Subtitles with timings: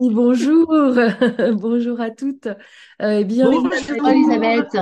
[0.00, 0.66] Bonjour,
[1.54, 2.48] bonjour à toutes.
[3.00, 4.74] Euh, bonjour Elisabeth.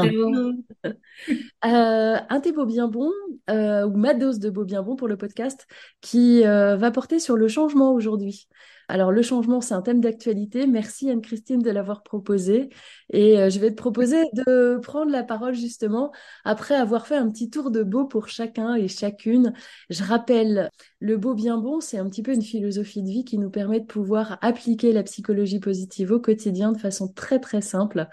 [1.65, 3.11] Euh, un thé beau bien bon,
[3.51, 5.67] euh, ou ma dose de beau bien bon pour le podcast,
[6.01, 8.49] qui euh, va porter sur le changement aujourd'hui.
[8.93, 10.67] Alors le changement, c'est un thème d'actualité.
[10.67, 12.69] Merci Anne-Christine de l'avoir proposé.
[13.09, 16.13] Et euh, je vais te proposer de prendre la parole justement
[16.45, 19.55] après avoir fait un petit tour de beau pour chacun et chacune.
[19.89, 23.39] Je rappelle, le beau bien bon, c'est un petit peu une philosophie de vie qui
[23.39, 28.09] nous permet de pouvoir appliquer la psychologie positive au quotidien de façon très très simple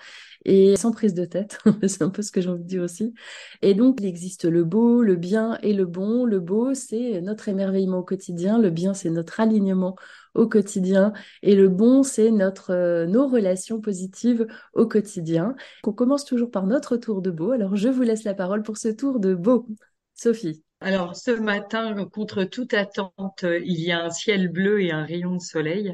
[0.46, 1.60] et sans prise de tête.
[1.88, 3.14] c'est un peu ce que j'ai envie de dire aussi.
[3.62, 6.26] Et donc, il existe le beau, le bien et le bon.
[6.26, 8.58] Le beau, c'est notre émerveillement au quotidien.
[8.58, 9.96] Le bien, c'est notre alignement
[10.36, 11.14] au quotidien.
[11.44, 15.56] Et le bon, c'est notre, euh, nos relations positives au quotidien.
[15.84, 17.52] On commence toujours par notre tour de beau.
[17.52, 19.68] Alors, je vous laisse la parole pour ce tour de beau.
[20.16, 20.64] Sophie.
[20.82, 25.36] Alors ce matin, contre toute attente, il y a un ciel bleu et un rayon
[25.36, 25.94] de soleil.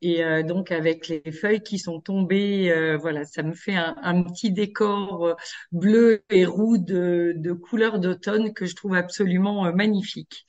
[0.00, 4.22] Et euh, donc avec les feuilles qui sont tombées, euh, voilà, ça me fait un,
[4.22, 5.36] petit décor
[5.70, 10.46] bleu et roux de, de couleur d'automne que je trouve absolument magnifique.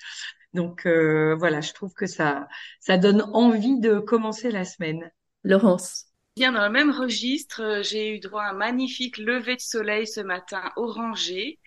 [0.54, 2.48] Donc voilà, je trouve que ça,
[2.80, 5.12] ça donne envie de commencer la semaine.
[5.44, 6.06] Laurence.
[6.36, 10.22] Bien dans le même registre, j'ai eu droit à un magnifique lever de soleil ce
[10.22, 11.60] matin orangé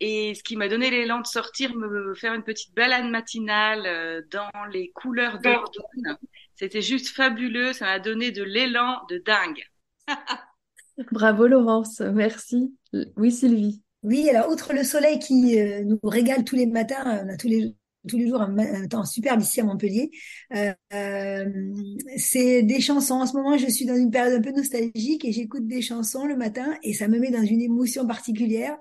[0.00, 4.22] et ce qui m'a donné l'élan de sortir, me faire une petite balade matinale euh,
[4.30, 6.16] dans les couleurs d'automne.
[6.54, 7.72] C'était juste fabuleux.
[7.72, 9.62] Ça m'a donné de l'élan de dingue.
[11.12, 12.74] Bravo Laurence, merci.
[13.16, 13.82] Oui Sylvie.
[14.02, 17.48] Oui, alors outre le soleil qui euh, nous régale tous les matins, on a tous
[17.48, 17.74] les
[18.08, 20.10] tous les jours un, temps superbe ici à Montpellier.
[20.54, 21.72] Euh, euh,
[22.16, 23.14] c'est des chansons.
[23.14, 26.26] En ce moment, je suis dans une période un peu nostalgique et j'écoute des chansons
[26.26, 28.76] le matin et ça me met dans une émotion particulière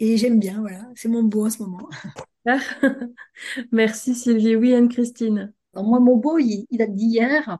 [0.00, 0.60] et j'aime bien.
[0.60, 1.88] Voilà, c'est mon beau en ce moment.
[3.72, 4.56] Merci Sylvie.
[4.56, 5.52] Oui, Anne-Christine.
[5.74, 7.58] Moi, mon beau, il, date d'hier.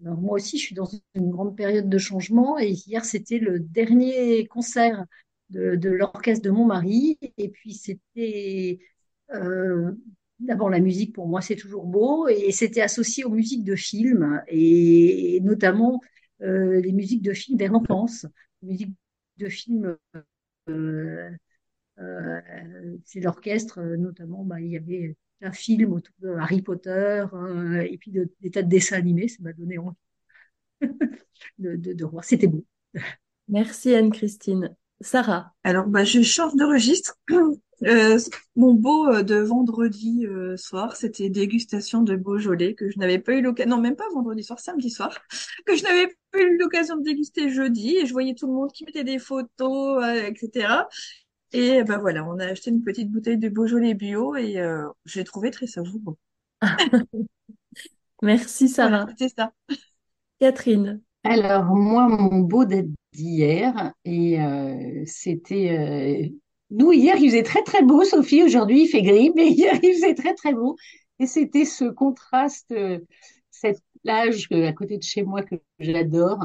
[0.00, 4.46] moi aussi, je suis dans une grande période de changement et hier, c'était le dernier
[4.46, 5.04] concert
[5.50, 8.80] de, de l'orchestre de mon mari et puis c'était
[9.32, 9.92] euh,
[10.40, 14.42] D'abord, la musique, pour moi, c'est toujours beau, et c'était associé aux musiques de films,
[14.48, 16.00] et, notamment
[16.42, 18.26] euh, les musiques de films vers l'enfance,
[18.62, 18.94] les musiques
[19.38, 19.96] de films,
[20.68, 21.30] euh,
[22.00, 22.40] euh,
[23.04, 27.26] c'est l'orchestre, notamment, bah, il y avait un film autour de Harry Potter,
[27.88, 29.96] et puis des tas de dessins animés, ça m'a donné envie
[31.58, 32.24] de, de, de voir.
[32.24, 32.64] C'était beau.
[33.48, 34.74] Merci Anne-Christine.
[35.00, 35.52] Sarah.
[35.64, 37.16] Alors, bah, je change de registre.
[37.86, 38.18] Euh,
[38.56, 43.32] mon beau euh, de vendredi euh, soir, c'était dégustation de Beaujolais que je n'avais pas
[43.32, 45.18] eu l'occasion, non même pas vendredi soir, samedi soir,
[45.66, 48.72] que je n'avais pas eu l'occasion de déguster jeudi et je voyais tout le monde
[48.72, 50.86] qui mettait des photos, etc.
[51.52, 54.60] Et ben voilà, on a acheté une petite bouteille de Beaujolais bio et
[55.04, 56.16] j'ai trouvé très savoureux.
[58.22, 59.06] Merci Sarah.
[59.18, 59.52] C'est ça.
[60.40, 61.00] Catherine.
[61.22, 62.64] Alors moi, mon beau
[63.12, 64.38] d'hier et
[65.06, 66.34] c'était
[66.70, 68.42] nous, hier, il faisait très, très beau, Sophie.
[68.42, 70.76] Aujourd'hui, il fait gris, mais hier, il faisait très, très beau.
[71.18, 72.98] Et c'était ce contraste, euh,
[73.50, 76.40] cette plage euh, à côté de chez moi que j'adore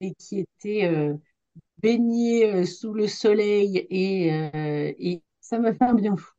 [0.00, 1.14] et qui était euh,
[1.78, 4.28] baignée sous le soleil et,
[4.98, 6.34] et ça m'a fait un bien fou.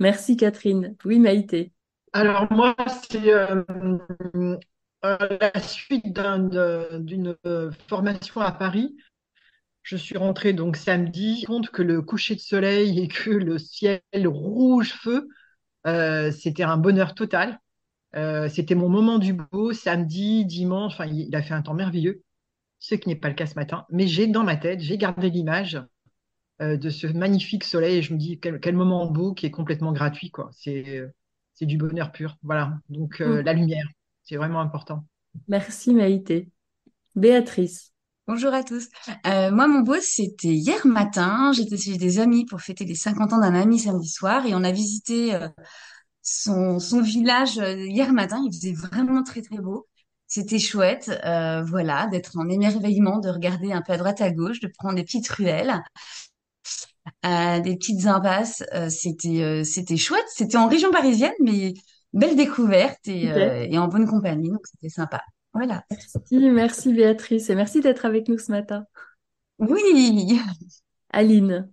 [0.00, 0.96] Merci, Catherine.
[1.04, 1.72] Oui, Maïté.
[2.12, 2.74] Alors, moi,
[3.10, 3.30] c'est
[5.02, 6.06] la suite
[7.00, 7.36] d'une
[7.88, 8.96] formation à Paris
[9.84, 14.00] je suis rentrée donc samedi, compte que le coucher de soleil et que le ciel
[14.24, 15.28] rouge feu,
[15.86, 17.60] euh, c'était un bonheur total.
[18.16, 22.22] Euh, c'était mon moment du beau, samedi, dimanche, enfin, il a fait un temps merveilleux,
[22.78, 23.84] ce qui n'est pas le cas ce matin.
[23.90, 25.78] Mais j'ai dans ma tête, j'ai gardé l'image
[26.62, 29.50] euh, de ce magnifique soleil et je me dis quel, quel moment beau qui est
[29.50, 30.48] complètement gratuit, quoi.
[30.52, 31.04] C'est,
[31.52, 32.38] c'est du bonheur pur.
[32.42, 32.78] Voilà.
[32.88, 33.40] Donc, mm.
[33.40, 33.86] la lumière,
[34.22, 35.04] c'est vraiment important.
[35.46, 36.48] Merci Maïté.
[37.14, 37.93] Béatrice.
[38.26, 38.88] Bonjour à tous.
[39.26, 41.52] Euh, moi, mon beau, c'était hier matin.
[41.52, 44.64] J'étais chez des amis pour fêter les 50 ans d'un ami samedi soir et on
[44.64, 45.48] a visité euh,
[46.22, 48.42] son, son village euh, hier matin.
[48.46, 49.86] Il faisait vraiment très très beau.
[50.26, 51.10] C'était chouette,
[51.66, 55.04] voilà, d'être en émerveillement, de regarder un peu à droite à gauche, de prendre des
[55.04, 55.80] petites ruelles,
[57.22, 58.62] des petites impasses.
[58.88, 60.24] c'était c'était chouette.
[60.28, 61.74] C'était en région parisienne, mais
[62.12, 63.24] belle découverte et,
[63.70, 65.22] et en bonne compagnie, donc c'était sympa.
[65.54, 65.84] Voilà.
[65.90, 68.86] Merci, merci Béatrice et merci d'être avec nous ce matin.
[69.58, 70.38] Oui.
[71.10, 71.68] Aline.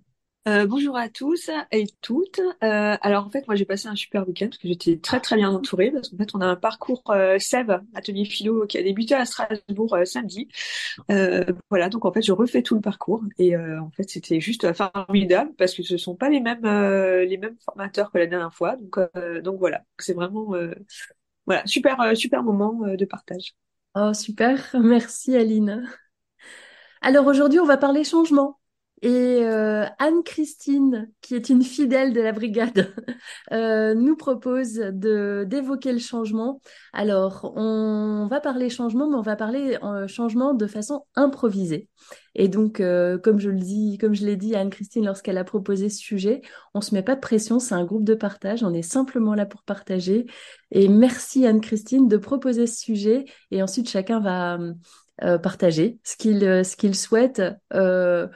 [0.48, 2.40] Euh, bonjour à tous et toutes.
[2.40, 5.36] Euh, alors en fait, moi j'ai passé un super week-end parce que j'étais très très
[5.36, 8.84] bien entourée parce qu'en fait on a un parcours euh, SEV, atelier philo, qui a
[8.84, 10.48] débuté à Strasbourg euh, samedi.
[11.12, 14.40] Euh, voilà, donc en fait je refais tout le parcours et euh, en fait c'était
[14.40, 18.54] juste formidable parce que ce sont pas les mêmes les mêmes formateurs que la dernière
[18.54, 18.78] fois.
[18.78, 18.98] Donc
[19.44, 20.56] donc voilà, c'est vraiment
[21.46, 23.54] voilà super super moment de partage.
[23.96, 25.88] Oh super, merci Aline.
[27.02, 28.60] Alors aujourd'hui on va parler changement.
[29.04, 32.94] Et euh, Anne-Christine, qui est une fidèle de la brigade,
[33.52, 36.62] euh, nous propose de d'évoquer le changement.
[36.94, 41.90] Alors, on va parler changement, mais on va parler euh, changement de façon improvisée.
[42.36, 45.44] Et donc, euh, comme je le dis, comme je l'ai dit à Anne-Christine lorsqu'elle a
[45.44, 46.42] proposé ce sujet,
[46.76, 49.48] on se met pas de pression, c'est un groupe de partage, on est simplement là
[49.48, 50.28] pour partager.
[50.70, 53.26] Et merci Anne-Christine de proposer ce sujet.
[53.50, 54.60] Et ensuite, chacun va
[55.24, 57.42] euh, partager ce qu'il ce qu'il souhaite.
[57.74, 58.28] Euh,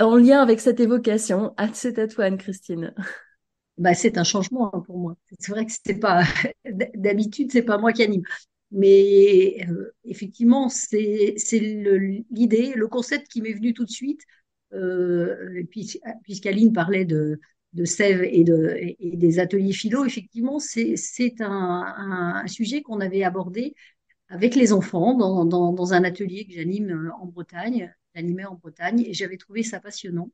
[0.00, 1.54] en lien avec cette évocation.
[1.72, 2.94] C'est à toi, Anne-Christine.
[3.78, 5.16] Bah, c'est un changement hein, pour moi.
[5.38, 6.22] C'est vrai que c'est pas
[6.94, 8.22] d'habitude, c'est pas moi qui anime,
[8.70, 14.22] mais euh, effectivement, c'est c'est l'idée, le, concept qui m'est venu tout de suite.
[14.72, 15.62] Euh,
[16.24, 17.38] Puisqu'Aline parlait de
[17.76, 20.96] de Sèvres et, de, et des ateliers philo, effectivement, c'est
[21.40, 23.74] un, un, sujet qu'on avait abordé
[24.28, 28.54] avec les enfants dans, dans, dans un atelier que j'anime euh, en Bretagne animé en
[28.56, 30.30] Bretagne et j'avais trouvé ça passionnant.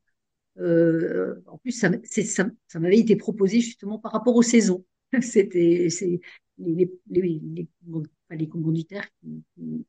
[0.59, 4.85] Euh, en plus, ça, ça, ça m'avait été proposé justement par rapport aux saisons.
[5.21, 5.87] C'était
[6.57, 7.67] les, les, les,
[8.31, 9.07] les, commanditaires,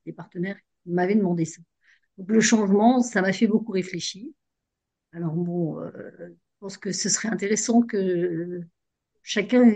[0.07, 1.61] les partenaires m'avaient demandé ça.
[2.19, 4.27] Donc le changement, ça m'a fait beaucoup réfléchir.
[5.13, 5.91] Alors bon, euh,
[6.29, 8.61] je pense que ce serait intéressant que
[9.23, 9.73] chacun,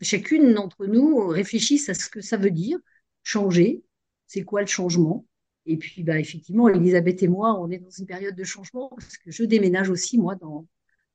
[0.00, 2.78] chacune d'entre nous réfléchisse à ce que ça veut dire
[3.22, 3.84] changer.
[4.26, 5.26] C'est quoi le changement?
[5.66, 9.16] Et puis, bah, effectivement, Elisabeth et moi, on est dans une période de changement parce
[9.16, 10.66] que je déménage aussi, moi, dans,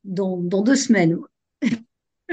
[0.03, 1.19] dans, dans deux semaines,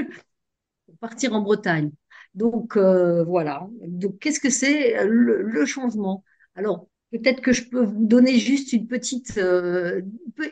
[0.85, 1.91] pour partir en Bretagne.
[2.33, 3.67] Donc, euh, voilà.
[3.87, 6.23] Donc, qu'est-ce que c'est le, le, changement?
[6.55, 10.01] Alors, peut-être que je peux vous donner juste une petite, euh,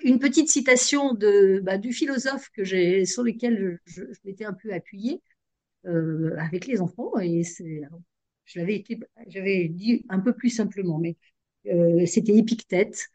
[0.03, 4.53] une petite citation de, bah, du philosophe que j'ai, sur lequel je, je, m'étais un
[4.53, 5.21] peu appuyée
[5.87, 7.17] euh, avec les enfants.
[7.19, 7.81] Et c'est,
[8.45, 11.17] je l'avais été, j'avais dit un peu plus simplement, mais
[11.67, 13.07] euh, c'était Épictète,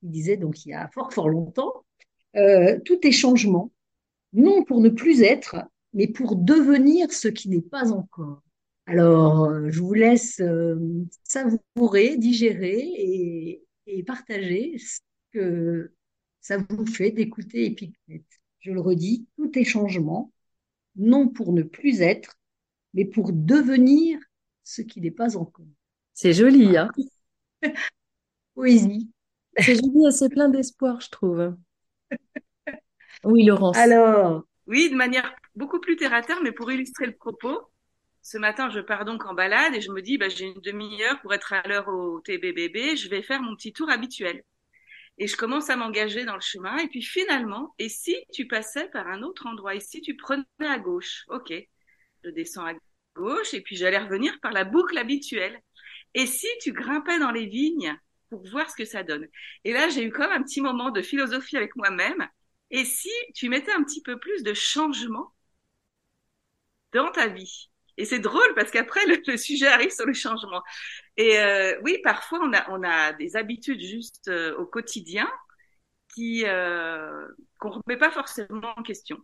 [0.00, 1.84] qui disait donc il y a fort fort longtemps,
[2.36, 3.72] euh, tout est changement,
[4.32, 5.56] non pour ne plus être,
[5.92, 8.42] mais pour devenir ce qui n'est pas encore.
[8.86, 10.42] Alors, euh, je vous laisse
[11.22, 14.98] savourer, digérer et, et, partager ce
[15.32, 15.92] que
[16.40, 18.24] ça vous fait d'écouter Épictète.
[18.60, 20.32] Je le redis, tout est changement,
[20.96, 22.38] non pour ne plus être,
[22.94, 24.18] mais pour devenir
[24.64, 25.66] ce qui n'est pas encore.
[26.14, 26.90] C'est joli, hein
[28.54, 29.10] Poésie.
[29.56, 31.54] C'est joli et c'est plein d'espoir, je trouve.
[33.24, 33.76] Oui, Laurence.
[33.76, 34.44] Alors.
[34.66, 37.60] Oui, de manière beaucoup plus terre à terre, mais pour illustrer le propos.
[38.22, 41.20] Ce matin, je pars donc en balade et je me dis, bah, j'ai une demi-heure
[41.20, 42.96] pour être à l'heure au TBBB.
[42.96, 44.42] Je vais faire mon petit tour habituel.
[45.18, 46.78] Et je commence à m'engager dans le chemin.
[46.78, 50.44] Et puis finalement, et si tu passais par un autre endroit, et si tu prenais
[50.60, 51.52] à gauche, ok,
[52.24, 52.74] je descends à
[53.14, 55.60] gauche et puis j'allais revenir par la boucle habituelle.
[56.14, 57.96] Et si tu grimpais dans les vignes
[58.30, 59.28] pour voir ce que ça donne?
[59.64, 62.28] Et là, j'ai eu comme un petit moment de philosophie avec moi-même.
[62.70, 65.32] Et si tu mettais un petit peu plus de changement
[66.92, 67.70] dans ta vie?
[67.98, 70.62] Et c'est drôle parce qu'après, le, sujet arrive sur le changement.
[71.16, 72.40] Et euh, oui, parfois,
[72.70, 75.30] on a, des habitudes juste euh, au quotidien
[76.14, 77.26] qui euh,
[77.58, 79.18] qu'on remet pas forcément en question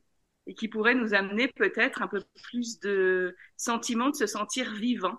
[0.46, 5.18] et qui pourraient nous amener peut-être un peu plus de sentiment de se sentir vivant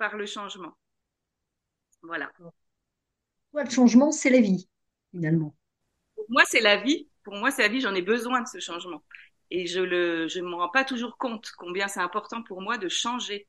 [0.00, 0.72] par le changement.
[2.02, 2.32] Voilà.
[3.52, 4.66] Toi, le changement, c'est la vie,
[5.10, 5.54] finalement?
[6.16, 7.10] Pour moi, c'est la vie.
[7.22, 7.82] Pour moi, c'est la vie.
[7.82, 9.04] J'en ai besoin de ce changement.
[9.50, 12.88] Et je le, je me rends pas toujours compte combien c'est important pour moi de
[12.88, 13.46] changer.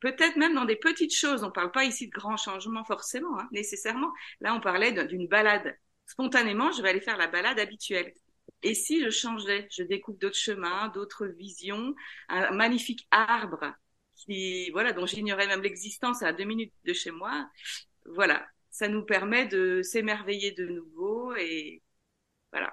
[0.00, 1.44] Peut-être même dans des petites choses.
[1.44, 4.12] On parle pas ici de grands changements forcément, hein, nécessairement.
[4.42, 5.78] Là, on parlait d'une balade.
[6.04, 8.12] Spontanément, je vais aller faire la balade habituelle.
[8.62, 11.94] Et si je changeais, je découvre d'autres chemins, d'autres visions,
[12.28, 13.72] un magnifique arbre
[14.24, 17.48] qui, voilà, dont j'ignorais même l'existence à deux minutes de chez moi.
[18.06, 21.82] Voilà, ça nous permet de s'émerveiller de nouveau et
[22.52, 22.72] voilà,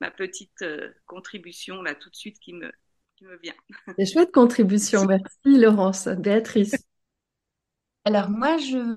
[0.00, 2.70] ma petite euh, contribution là tout de suite qui me,
[3.16, 3.54] qui me vient.
[3.98, 6.08] C'est chouette contribution, merci Laurence.
[6.08, 6.74] Béatrice.
[8.04, 8.96] Alors moi, je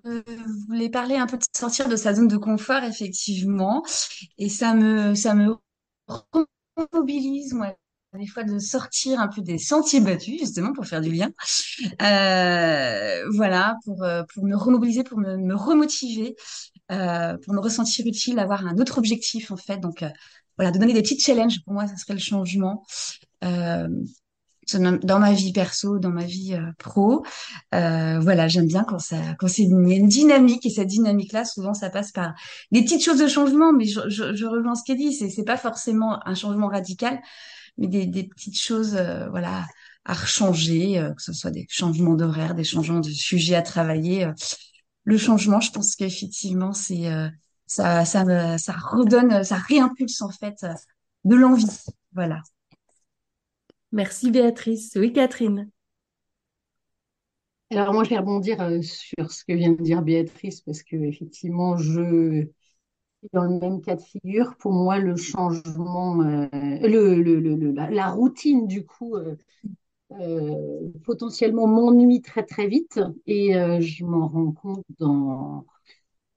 [0.67, 3.83] voulais parler un peu de sortir de sa zone de confort, effectivement,
[4.37, 5.55] et ça me ça me
[6.93, 7.75] mobilise moi
[8.19, 11.29] des fois de sortir un peu des sentiers battus justement pour faire du lien.
[12.01, 16.35] Euh, voilà, pour euh, pour me remobiliser, pour me, me remotiver,
[16.91, 19.77] euh, pour me ressentir utile, avoir un autre objectif en fait.
[19.77, 20.03] Donc
[20.57, 22.83] voilà, de donner des petits challenges pour moi, ça serait le changement.
[24.73, 27.25] Dans ma vie perso, dans ma vie pro.
[27.71, 32.11] Voilà, j'aime bien quand ça, quand c'est une, dynamique et cette dynamique-là, souvent ça passe
[32.11, 32.33] par
[32.71, 33.73] des petites choses de changement.
[33.73, 37.21] Mais je rejoins ce qu'elle dit, c'est c'est pas forcément un changement radical,
[37.81, 39.65] mais des, des petites choses, euh, voilà,
[40.05, 44.25] à rechanger, euh, que ce soit des changements d'horaire, des changements de sujets à travailler.
[44.25, 44.33] Euh.
[45.03, 47.09] le changement, je pense qu'effectivement, c'est
[47.65, 50.65] ça, ça, ça redonne, ça réimpulse en fait
[51.25, 51.65] de l'envie.
[52.13, 52.41] Voilà.
[53.91, 54.93] Merci Béatrice.
[54.95, 55.69] Oui, Catherine.
[57.71, 60.97] Alors moi, je vais rebondir euh, sur ce que vient de dire Béatrice parce que
[60.97, 62.47] effectivement, je
[63.33, 64.55] dans le même cas de figure.
[64.57, 66.47] Pour moi, le changement, euh,
[67.91, 69.35] la, routine du coup, euh,
[70.19, 75.65] euh, potentiellement m'ennuie très très vite et je m'en rends compte dans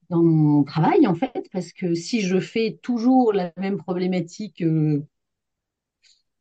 [0.09, 4.63] mon travail en fait parce que si je fais toujours la même problématique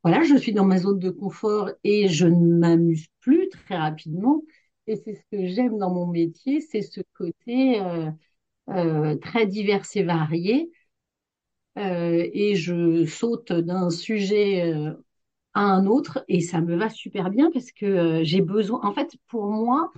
[0.04, 4.42] voilà, je suis dans ma zone de confort et je ne m'amuse plus très rapidement.
[4.86, 7.80] Et c'est ce que j'aime dans mon métier, c'est ce côté
[8.70, 10.70] euh, euh, très divers et varié.
[11.76, 14.92] Euh, et je saute d'un sujet euh,
[15.54, 18.80] à un autre et ça me va super bien parce que euh, j'ai besoin.
[18.84, 19.92] En fait, pour moi,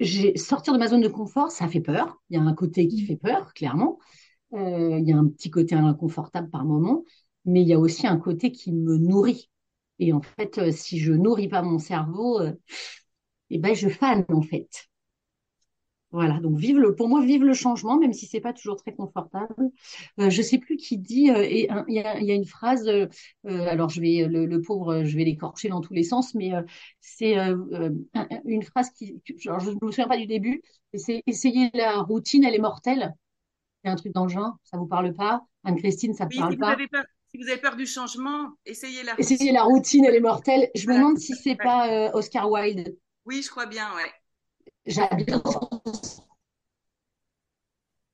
[0.00, 2.20] j'ai sortir de ma zone de confort, ça fait peur.
[2.30, 3.98] Il y a un côté qui fait peur, clairement.
[4.52, 7.04] il y a un petit côté inconfortable par moment
[7.46, 9.50] mais il y a aussi un côté qui me nourrit.
[10.00, 12.52] Et en fait, euh, si je nourris pas mon cerveau, euh,
[13.50, 14.88] eh ben je fane en fait.
[16.12, 18.92] Voilà, donc vive le, pour moi, vive le changement, même si c'est pas toujours très
[18.92, 19.70] confortable.
[20.20, 22.86] Euh, je sais plus qui dit, euh, et il y a, y a, une phrase,
[22.86, 23.08] euh,
[23.44, 26.52] alors je vais, le, le, pauvre, je vais l'écorcher dans tous les sens, mais
[27.00, 30.60] c'est une phrase qui, genre, je ne me souviens pas du début,
[30.92, 33.14] c'est essayer la routine, elle est mortelle.
[33.82, 35.44] Il y a un truc dans le genre, ça vous parle pas?
[35.64, 36.76] Anne-Christine, ça ne parle pas?
[37.32, 39.34] si vous avez peur du changement, essayez la routine.
[39.34, 40.70] Essayez la routine, elle est mortelle.
[40.74, 42.94] Je me demande si c'est pas euh, Oscar Wilde.
[43.24, 44.12] Oui, je crois bien, ouais.
[44.86, 45.82] J'adore.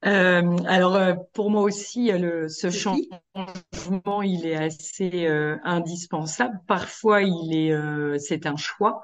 [0.05, 6.61] Euh, alors euh, pour moi aussi, le, ce changement, il est assez euh, indispensable.
[6.69, 9.03] Parfois, il est, euh, c'est un choix.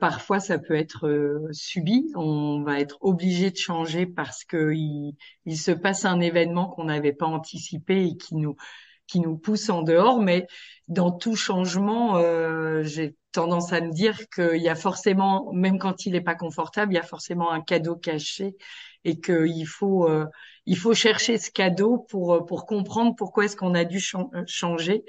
[0.00, 2.10] parfois, ça peut être subi.
[2.16, 6.84] On va être obligé de changer parce que il, il se passe un événement qu'on
[6.84, 8.56] n'avait pas anticipé et qui nous
[9.10, 10.46] qui nous pousse en dehors, mais
[10.88, 16.06] dans tout changement, euh, j'ai tendance à me dire qu'il y a forcément, même quand
[16.06, 18.56] il n'est pas confortable, il y a forcément un cadeau caché
[19.04, 20.26] et qu'il faut euh,
[20.66, 24.42] il faut chercher ce cadeau pour euh, pour comprendre pourquoi est-ce qu'on a dû euh,
[24.46, 25.04] changer.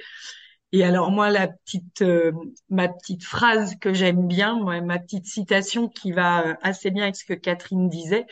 [0.71, 2.31] Et alors moi la petite euh,
[2.69, 7.25] ma petite phrase que j'aime bien, ma petite citation qui va assez bien avec ce
[7.25, 8.25] que Catherine disait,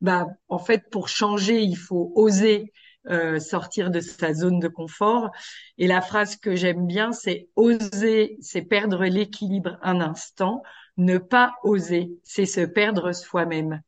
[0.00, 2.72] bah en fait pour changer il faut oser
[3.08, 5.30] euh, sortir de sa zone de confort.
[5.78, 10.62] Et la phrase que j'aime bien, c'est oser, c'est perdre l'équilibre un instant.
[10.96, 13.80] Ne pas oser, c'est se perdre soi-même.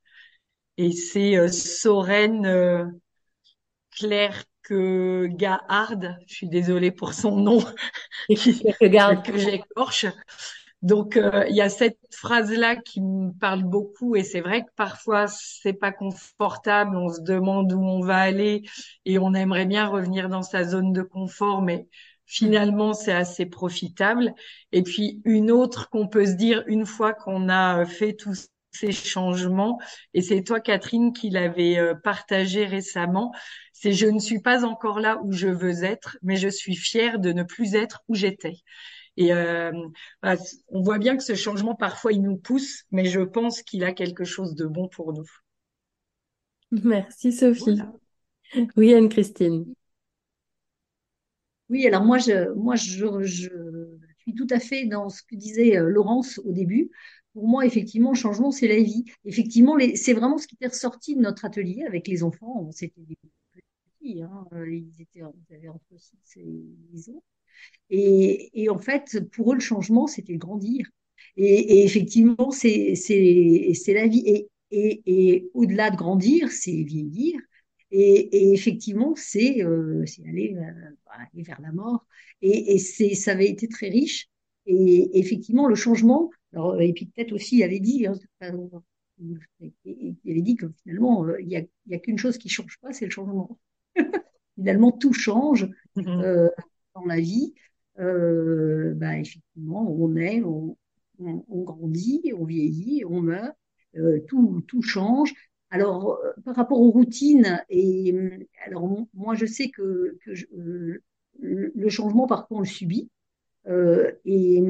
[0.77, 2.85] Et c'est euh, Soren euh,
[3.91, 7.61] Claire que Gahard, je suis désolée pour son nom,
[8.29, 10.07] que j'écorche,
[10.83, 14.63] donc euh, il y a cette phrase là qui me parle beaucoup et c'est vrai
[14.63, 18.63] que parfois c'est pas confortable, on se demande où on va aller
[19.05, 21.89] et on aimerait bien revenir dans sa zone de confort mais
[22.27, 24.35] finalement c'est assez profitable
[24.71, 28.93] et puis une autre qu'on peut se dire une fois qu'on a fait tous ces
[28.93, 29.81] changements
[30.15, 33.33] et c'est toi Catherine qui l'avais euh, partagé récemment,
[33.73, 37.19] c'est je ne suis pas encore là où je veux être mais je suis fière
[37.19, 38.55] de ne plus être où j'étais.
[39.21, 39.73] Et euh,
[40.69, 43.93] on voit bien que ce changement, parfois, il nous pousse, mais je pense qu'il a
[43.93, 45.29] quelque chose de bon pour nous.
[46.71, 47.81] Merci Sophie.
[48.77, 49.75] Oui, Anne-Christine.
[51.69, 53.49] Oui, alors moi, je, moi je, je,
[54.21, 56.89] suis tout à fait dans ce que disait euh, Laurence au début.
[57.33, 59.05] Pour moi, effectivement, le changement, c'est la vie.
[59.25, 62.71] Effectivement, c'est vraiment ce qui était ressorti de notre atelier avec les enfants.
[62.71, 63.19] C'était des
[63.99, 66.45] petits, hein, ils, étaient, ils avaient entre 6 et
[66.93, 67.23] 10 ans.
[67.91, 70.87] Et, et, en fait, pour eux, le changement, c'était grandir.
[71.37, 72.95] Et, et effectivement, c'est
[73.89, 74.25] la vie.
[74.27, 77.41] Et, et au-delà de grandir, c'est vieillir.
[77.91, 82.07] Et, effectivement, c'est euh, aller, euh, aller, vers la mort.
[82.43, 84.29] Et, et ça avait été très riche.
[84.67, 88.15] Et effectivement, le changement, alors, et puis peut-être aussi, il avait dit, hein,
[89.21, 93.07] il avait dit que finalement, euh, il n'y a, qu'une chose qui change pas, c'est
[93.07, 93.59] le changement.
[94.57, 95.69] finalement, tout change.
[95.97, 96.23] Mm-hmm.
[96.23, 96.49] Euh,
[97.01, 97.55] dans la vie.
[97.99, 100.77] euh, bah, effectivement, on est, on,
[101.65, 103.57] grandit, on vieillit, on meurt,
[103.97, 105.35] euh, tout, tout change.
[105.71, 108.15] Alors, euh, par rapport aux routines, et
[108.65, 110.19] alors moi je sais que,
[111.41, 113.11] le changement, par contre, on le subit.
[114.25, 114.61] Et,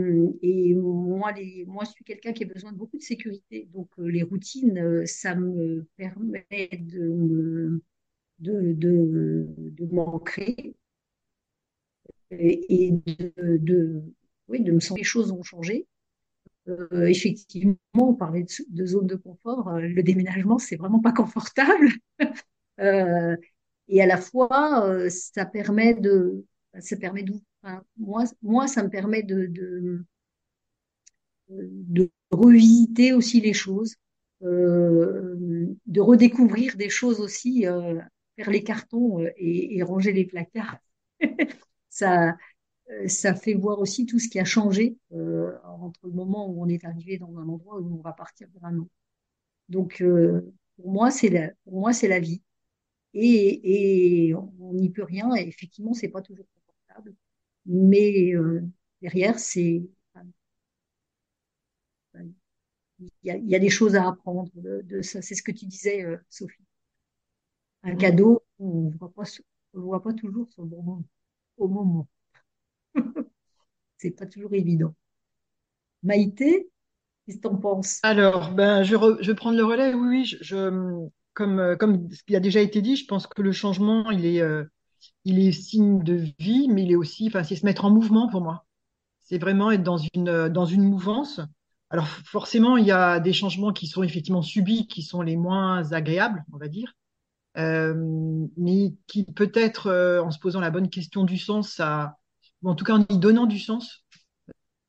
[0.75, 1.33] moi,
[1.67, 3.69] moi, je suis quelqu'un qui a besoin de beaucoup de sécurité.
[3.73, 7.81] Donc, les routines, ça me permet de
[8.39, 10.75] de, de, de m'ancrer
[12.31, 14.03] et, de, de,
[14.49, 15.87] oui, de me sentir que les choses ont changé.
[16.69, 19.69] Euh, effectivement, on parlait de, zone de confort.
[19.69, 21.89] Euh, le déménagement, c'est vraiment pas confortable.
[22.81, 23.37] euh,
[23.89, 26.45] et à la fois, euh, ça permet de,
[26.81, 27.33] ça permet de,
[27.63, 30.05] enfin, moi, moi, ça me permet de, de,
[31.49, 33.95] de revisiter aussi les choses,
[34.43, 37.63] euh, de redécouvrir des choses aussi,
[38.37, 40.79] faire les cartons et ranger les placards.
[41.99, 42.37] ça,
[43.09, 46.69] ça fait voir aussi tout ce qui a changé euh, entre le moment où on
[46.69, 48.91] est arrivé dans un endroit où on va partir autre.
[49.69, 52.43] Donc euh, pour moi c'est la pour moi c'est la vie.
[53.15, 57.15] Et, et on n'y peut rien et effectivement c'est pas toujours confortable.
[57.67, 58.63] Mais euh,
[59.03, 59.83] derrière c'est
[63.01, 65.23] il y, a, il y a des choses à apprendre de, de ça.
[65.23, 66.63] C'est ce que tu disais Sophie.
[67.83, 69.25] Un cadeau on ne voit pas
[69.75, 71.03] on voit pas toujours sur le bon moment,
[71.59, 72.09] au moment
[73.99, 74.95] c'est pas toujours évident.
[76.03, 76.71] Maïté,
[77.27, 77.99] qu'est-ce que t'en penses?
[78.03, 78.95] Alors, ben, je,
[79.27, 79.95] vais prendre le relais.
[79.95, 84.11] Oui, je, comme, comme ce qui a déjà été dit, je pense que le changement,
[84.11, 84.65] il est, euh,
[85.25, 88.29] il est signe de vie, mais il est aussi, enfin, c'est se mettre en mouvement
[88.29, 88.65] pour moi.
[89.23, 91.41] C'est vraiment être dans une, dans une mouvance.
[91.91, 95.93] Alors, forcément, il y a des changements qui sont effectivement subis, qui sont les moins
[95.93, 97.08] agréables, on va dire, euh,
[97.59, 102.17] mais qui peut-être, euh, en se posant la bonne question du sens, ça
[102.65, 104.05] en tout cas en y donnant du sens,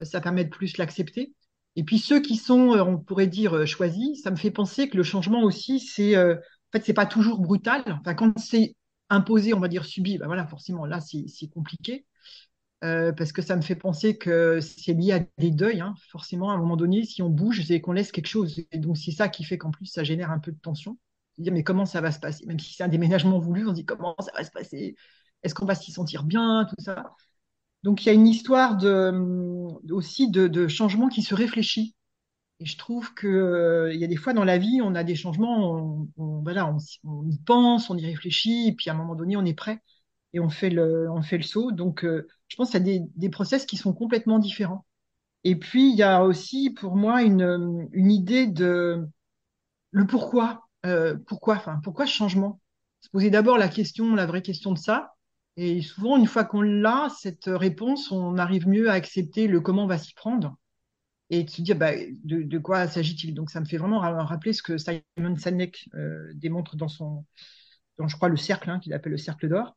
[0.01, 1.33] ça permet de plus l'accepter.
[1.75, 5.03] Et puis ceux qui sont, on pourrait dire, choisis, ça me fait penser que le
[5.03, 7.83] changement aussi, c'est, euh, en fait, c'est pas toujours brutal.
[7.87, 8.75] Enfin, quand c'est
[9.09, 12.05] imposé, on va dire subi, ben voilà, forcément, là, c'est compliqué.
[12.83, 15.81] Euh, parce que ça me fait penser que c'est lié à des deuils.
[15.81, 15.95] Hein.
[16.11, 18.63] Forcément, à un moment donné, si on bouge, c'est qu'on laisse quelque chose.
[18.71, 20.97] Et donc, c'est ça qui fait qu'en plus, ça génère un peu de tension.
[21.39, 22.45] Dire, mais comment ça va se passer?
[22.45, 24.95] Même si c'est un déménagement voulu, on se dit comment ça va se passer?
[25.43, 27.15] Est-ce qu'on va s'y sentir bien Tout ça?
[27.83, 29.13] Donc il y a une histoire de,
[29.91, 31.95] aussi de, changement qui se réfléchit.
[32.59, 35.03] Et je trouve que euh, il y a des fois dans la vie, on a
[35.03, 36.73] des changements, on, voilà,
[37.03, 39.81] on, y pense, on y réfléchit, et puis à un moment donné, on est prêt
[40.33, 41.71] et on fait le, on fait le saut.
[41.71, 44.85] Donc euh, je pense a des, des process qui sont complètement différents.
[45.43, 49.07] Et puis il y a aussi pour moi une, une idée de
[49.91, 52.61] le pourquoi, euh, pourquoi, enfin pourquoi changement?
[53.01, 55.13] Se poser d'abord la question, la vraie question de ça,
[55.61, 59.83] et souvent, une fois qu'on l'a, cette réponse, on arrive mieux à accepter le comment
[59.83, 60.55] on va s'y prendre
[61.29, 61.91] et de se dire bah,
[62.23, 63.33] de, quoi s'agit-il?
[63.33, 67.25] Donc, ça me fait vraiment rappeler ce que Simon Sinek euh, démontre dans son,
[67.97, 69.75] dans, je crois, le cercle, hein, qu'il appelle le cercle d'or.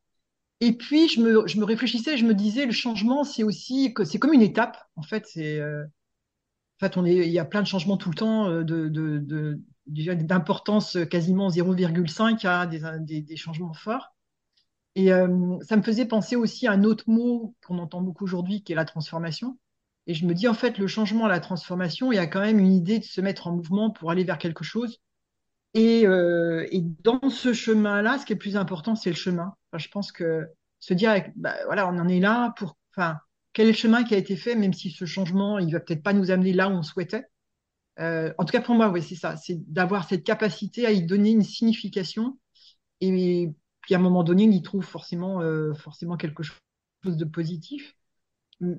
[0.61, 4.21] Et puis, je me, je me réfléchissais, je me disais, le changement, c'est aussi c'est
[4.21, 4.79] comme une étape.
[4.95, 8.11] En fait, c'est, euh, en fait, on est, il y a plein de changements tout
[8.11, 14.15] le temps, de, d'importance quasiment 0,5 à des, des, des changements forts.
[14.95, 18.63] Et euh, ça me faisait penser aussi à un autre mot qu'on entend beaucoup aujourd'hui,
[18.63, 19.59] qui est la transformation.
[20.07, 22.59] Et je me dis, en fait, le changement, la transformation, il y a quand même
[22.59, 25.01] une idée de se mettre en mouvement pour aller vers quelque chose.
[25.75, 29.55] Et, euh, et dans ce chemin-là, ce qui est le plus important, c'est le chemin.
[29.75, 30.47] Je pense que
[30.81, 33.19] se dire, bah, voilà, on en est là pour, enfin,
[33.55, 36.03] quel est le chemin qui a été fait, même si ce changement, il va peut-être
[36.03, 37.25] pas nous amener là où on souhaitait.
[37.99, 41.05] Euh, en tout cas, pour moi, oui, c'est ça, c'est d'avoir cette capacité à y
[41.05, 42.39] donner une signification
[43.01, 43.51] et
[43.81, 46.61] puis à un moment donné, il y trouve forcément, euh, forcément quelque chose
[47.05, 47.97] de positif,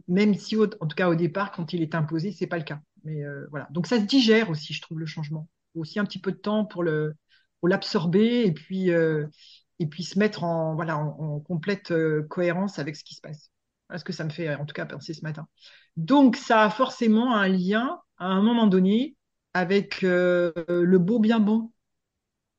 [0.07, 2.79] même si, en tout cas au départ, quand il est imposé, c'est pas le cas.
[3.03, 3.67] Mais euh, voilà.
[3.71, 5.49] Donc ça se digère aussi, je trouve, le changement.
[5.51, 7.15] Il faut aussi un petit peu de temps pour le
[7.59, 11.93] pour l'absorber et puis et puis se mettre en voilà en, complète
[12.29, 13.51] cohérence avec ce qui se passe.
[13.95, 15.47] Ce que ça me fait en tout cas penser ce matin.
[15.97, 19.15] Donc ça a forcément un lien à un moment donné
[19.53, 21.71] avec euh, le beau bien bon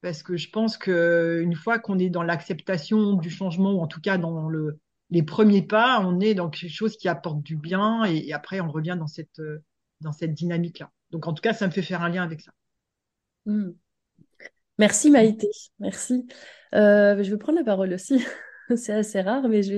[0.05, 4.03] parce que je pense qu'une fois qu'on est dans l'acceptation du changement, ou en tout
[4.03, 8.05] cas dans le, les premiers pas, on est dans quelque chose qui apporte du bien,
[8.05, 9.41] et, et après on revient dans cette,
[10.03, 10.91] dans cette dynamique-là.
[11.11, 12.53] Donc en tout cas, ça me fait faire un lien avec ça.
[13.47, 13.71] Mmh.
[14.79, 16.27] Merci Maïté, merci.
[16.75, 18.23] Euh, je vais prendre la parole aussi.
[18.77, 19.75] C'est assez rare, mais je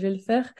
[0.00, 0.52] vais, le faire.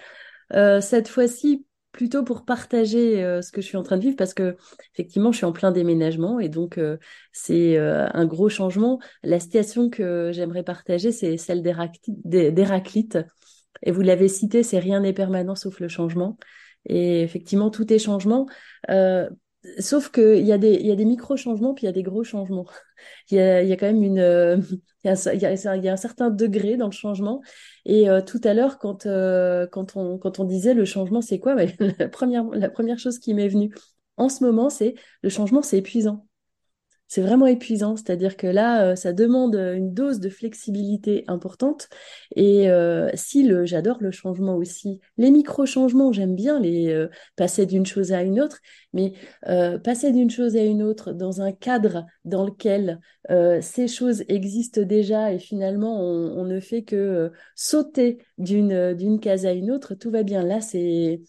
[0.53, 4.17] Euh, cette fois-ci, plutôt pour partager euh, ce que je suis en train de vivre
[4.17, 4.57] parce que
[4.95, 6.97] effectivement je suis en plein déménagement et donc euh,
[7.33, 8.99] c'est un gros changement.
[9.23, 13.19] La situation que j'aimerais partager c'est celle d'Héraclite
[13.83, 16.37] et vous l'avez cité, c'est rien n'est permanent sauf le changement.
[16.87, 18.47] Et effectivement, tout est changement.
[19.79, 22.23] Sauf qu'il y a des, y a des micro-changements, puis il y a des gros
[22.25, 22.67] changements.
[23.31, 24.57] Il y a, y a quand même une, euh,
[25.05, 27.43] il, y a, y a, y a un certain degré dans le changement.
[27.85, 31.39] Et euh, tout à l'heure, quand, euh, quand, on, quand on disait le changement, c'est
[31.39, 31.55] quoi?
[31.57, 31.65] Bah,
[31.99, 33.75] la, première, la première chose qui m'est venue
[34.17, 36.27] en ce moment, c'est le changement, c'est épuisant
[37.15, 37.95] c'est vraiment épuisant.
[37.95, 41.89] C'est-à-dire que là, euh, ça demande une dose de flexibilité importante.
[42.35, 47.67] Et euh, si le, j'adore le changement aussi, les micro-changements, j'aime bien les euh, passer
[47.67, 48.59] d'une chose à une autre,
[48.93, 49.13] mais
[49.85, 53.01] passer d'une chose à une autre dans un cadre dans lequel
[53.61, 59.47] ces choses existent déjà et finalement on, on ne fait que sauter d'une d'une case
[59.47, 60.45] à une autre, tout va bien.
[60.45, 61.21] Là, c'est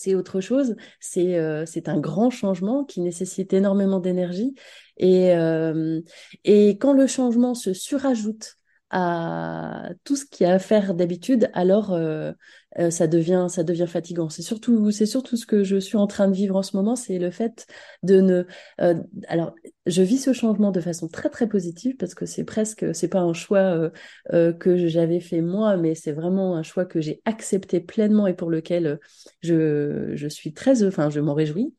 [0.00, 0.76] c'est autre chose.
[1.00, 4.54] C'est euh, c'est un grand changement qui nécessite énormément d'énergie.
[4.96, 6.00] Et, euh,
[6.44, 8.59] et quand le changement se surajoute
[8.90, 12.32] à tout ce qu'il y a à faire d'habitude, alors euh,
[12.78, 14.28] euh, ça devient ça devient fatigant.
[14.28, 16.96] C'est surtout c'est surtout ce que je suis en train de vivre en ce moment,
[16.96, 17.66] c'est le fait
[18.02, 18.44] de ne
[18.80, 18.94] euh,
[19.28, 19.54] alors
[19.86, 23.20] je vis ce changement de façon très très positive parce que c'est presque c'est pas
[23.20, 23.90] un choix
[24.30, 28.50] que j'avais fait moi, mais c'est vraiment un choix que j'ai accepté pleinement et pour
[28.50, 28.98] lequel
[29.42, 31.74] je je suis très enfin je m'en réjouis.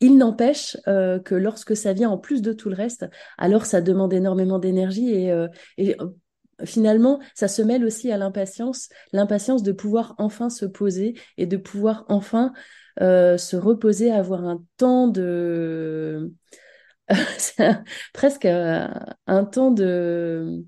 [0.00, 3.06] Il n'empêche euh, que lorsque ça vient en plus de tout le reste,
[3.36, 5.48] alors ça demande énormément d'énergie et, euh,
[5.80, 5.94] euh,
[6.64, 11.56] finalement, ça se mêle aussi à l'impatience, l'impatience de pouvoir enfin se poser et de
[11.56, 12.52] pouvoir enfin
[13.00, 16.32] se reposer, avoir un temps de...
[18.12, 20.64] presque un temps de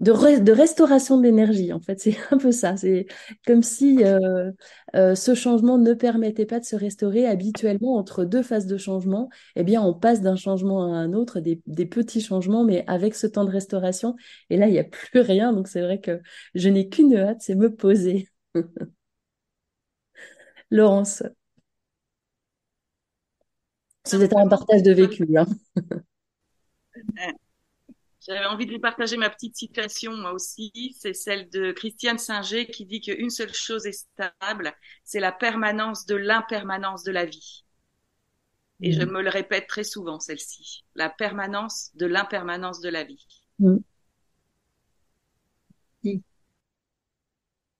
[0.00, 2.00] de, restauration d'énergie, en fait.
[2.00, 2.76] C'est un peu ça.
[2.76, 3.06] C'est
[3.46, 4.50] comme si euh,
[4.96, 9.28] euh, ce changement ne permettait pas de se restaurer habituellement entre deux phases de changement.
[9.56, 13.26] Eh bien, on passe d'un changement à un autre, des, petits changements, mais avec ce
[13.26, 14.16] temps de restauration.
[14.48, 15.52] Et là, il n'y a plus rien.
[15.52, 16.20] Donc, c'est vrai que
[16.54, 18.28] je n'ai qu'une hâte, c'est me poser.
[20.70, 21.22] Laurence.
[24.04, 25.26] C'était un partage de vécu.
[25.36, 25.46] Hein.
[28.26, 30.94] J'avais envie de vous partager ma petite citation, moi aussi.
[30.98, 36.04] C'est celle de Christiane Singer qui dit qu'une seule chose est stable, c'est la permanence
[36.06, 37.64] de l'impermanence de la vie.
[38.82, 39.10] Et je mm.
[39.10, 40.84] me le répète très souvent, celle-ci.
[40.94, 43.26] La permanence de l'impermanence de la vie.
[43.58, 43.78] Mm.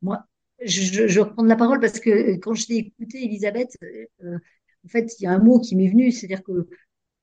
[0.03, 0.25] Moi,
[0.65, 4.39] je, je, reprends la parole parce que quand je l'ai écouté, Elisabeth, euh,
[4.85, 6.69] en fait, il y a un mot qui m'est venu, c'est-à-dire que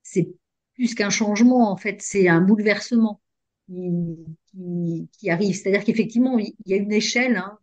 [0.02, 0.32] c'est
[0.78, 3.20] plus qu'un changement, en fait, c'est un bouleversement
[3.66, 5.56] qui, qui, arrive.
[5.56, 7.58] C'est-à-dire qu'effectivement, il y a une échelle hein,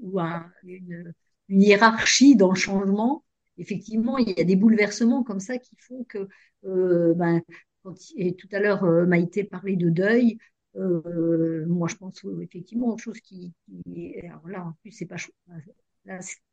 [0.00, 1.12] ou une,
[1.50, 3.22] une, hiérarchie dans le changement.
[3.58, 6.26] Effectivement, il y a des bouleversements comme ça qui font que,
[6.64, 7.42] euh, ben,
[7.82, 10.38] quand, et tout à l'heure, euh, Maïté parlait de deuil.
[10.76, 13.52] Euh, moi, je pense effectivement aux choses qui,
[13.84, 15.16] qui alors là, en plus, c'est pas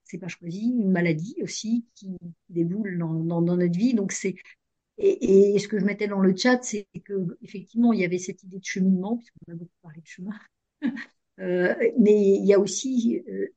[0.03, 2.17] c'est pas choisi, une maladie aussi qui
[2.49, 3.93] déboule dans, dans, dans notre vie.
[3.93, 4.35] Donc, c'est
[5.01, 8.17] et, et, ce que je mettais dans le chat, c'est que effectivement, il y avait
[8.17, 10.37] cette idée de cheminement, puisqu'on a beaucoup parlé de chemin.
[11.39, 13.47] euh, mais il y a aussi euh,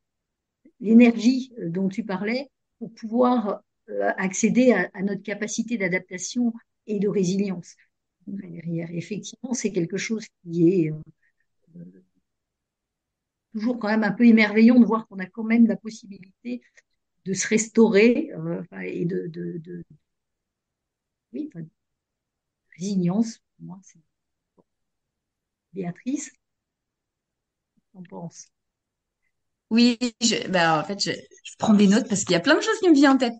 [0.78, 6.52] l'énergie euh, dont tu parlais pour pouvoir euh, accéder à, notre capacité d'adaptation
[6.86, 7.74] et de résilience.
[8.28, 8.88] Derrière.
[8.92, 10.92] Effectivement, c'est quelque chose qui est
[13.52, 16.62] toujours quand même un peu émerveillant de voir qu'on a quand même la possibilité
[17.24, 18.30] de se restaurer
[18.80, 19.82] et de, de, de,
[21.32, 21.50] oui,
[22.76, 23.98] résilience, pour moi, c'est
[25.74, 26.32] Béatrice,
[27.94, 28.48] on pense.
[29.70, 32.54] Oui, je, bah, en fait, je, je, prends des notes parce qu'il y a plein
[32.56, 33.32] de choses qui me viennent en tête.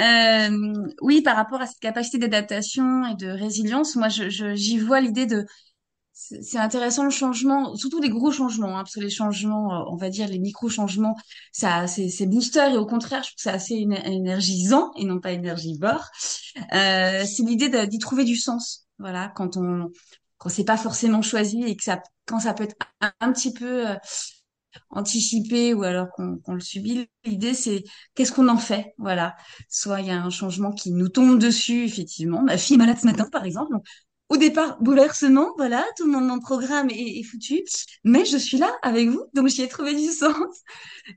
[0.00, 5.00] Euh, oui, par rapport à cette capacité d'adaptation et de résilience, moi, je, j'y vois
[5.00, 5.44] l'idée de
[6.20, 9.96] c'est intéressant le changement, surtout les gros changements, hein, parce que les changements, euh, on
[9.96, 11.16] va dire les micro-changements,
[11.50, 15.32] ça c'est booster et au contraire, je trouve que c'est assez énergisant et non pas
[15.32, 16.10] énergivore.
[16.74, 19.90] Euh, c'est l'idée d'y trouver du sens, voilà, quand on
[20.38, 22.76] quand c'est pas forcément choisi et que ça quand ça peut être
[23.20, 23.96] un, petit peu euh,
[24.90, 27.82] anticipé ou alors qu'on le subit, l'idée c'est
[28.14, 29.36] qu'est-ce qu'on en fait, voilà.
[29.68, 32.42] Soit il y a un changement qui nous tombe dessus, effectivement.
[32.42, 33.74] Ma fille est malade ce matin, par exemple,
[34.30, 37.62] au départ, bouleversement, voilà, tout mon, mon programme est, est, foutu,
[38.04, 40.62] mais je suis là avec vous, donc j'y ai trouvé du sens.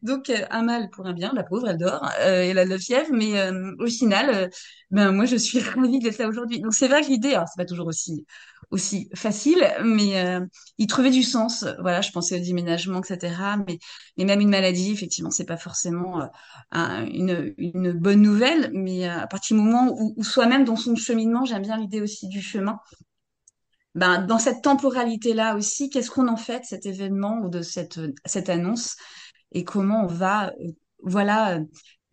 [0.01, 2.71] Donc euh, un mal pour un bien, la pauvre, elle dort, euh, elle a de
[2.71, 4.47] la fièvre, mais euh, au final, euh,
[4.91, 6.59] ben moi je suis ravie d'être là aujourd'hui.
[6.59, 8.25] Donc c'est vrai que l'idée, alors c'est pas toujours aussi
[8.73, 10.45] aussi facile, mais euh,
[10.77, 11.65] y trouver du sens.
[11.79, 13.35] Voilà, je pensais au déménagement, etc.
[13.67, 13.79] Mais,
[14.17, 16.29] mais même une maladie, effectivement, c'est pas forcément
[16.73, 18.71] une, une bonne nouvelle.
[18.73, 22.27] Mais à partir du moment où, où soi-même, dans son cheminement, j'aime bien l'idée aussi
[22.27, 22.79] du chemin
[23.95, 27.99] ben, dans cette temporalité-là aussi, qu'est-ce qu'on en fait de cet événement ou de cette,
[28.25, 28.95] cette annonce
[29.51, 30.71] et comment on va, euh,
[31.03, 31.63] voilà, euh,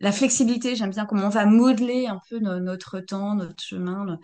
[0.01, 4.19] la flexibilité, j'aime bien comment on va modeler un peu notre temps, notre chemin,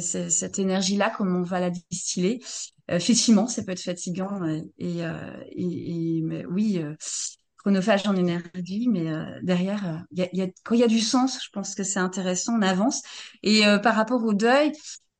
[0.00, 2.42] c'est, cette énergie-là, comment on va la distiller.
[2.90, 4.44] Euh, effectivement, ça peut être fatigant
[4.78, 5.00] et,
[5.56, 6.82] et, mais oui,
[7.58, 9.06] chronophage en énergie, mais
[9.42, 11.98] derrière, y a, y a, quand il y a du sens, je pense que c'est
[11.98, 13.02] intéressant, on avance.
[13.42, 14.72] Et par rapport au deuil,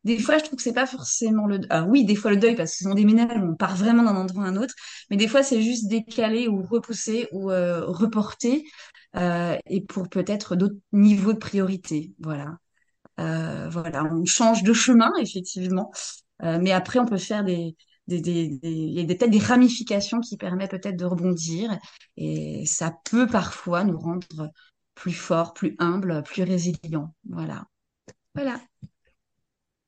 [0.05, 1.61] des fois, je trouve que c'est pas forcément le.
[1.71, 4.45] Ah oui, des fois le deuil parce qu'ils ont déménagé, on part vraiment d'un endroit
[4.45, 4.75] à un autre.
[5.11, 8.65] Mais des fois, c'est juste décaler ou repousser ou euh, reporter
[9.17, 12.13] euh, et pour peut-être d'autres niveaux de priorité.
[12.19, 12.59] Voilà.
[13.21, 15.93] Euh, voilà, on change de chemin effectivement,
[16.43, 21.79] euh, mais après on peut faire des des, des, ramifications qui permettent peut-être de rebondir
[22.19, 24.51] et ça peut parfois nous rendre
[24.95, 27.15] plus forts, plus humbles, plus résilients.
[27.29, 27.65] Voilà.
[28.35, 28.61] Voilà.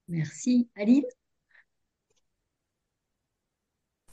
[0.08, 0.70] Merci.
[0.76, 1.04] Aline?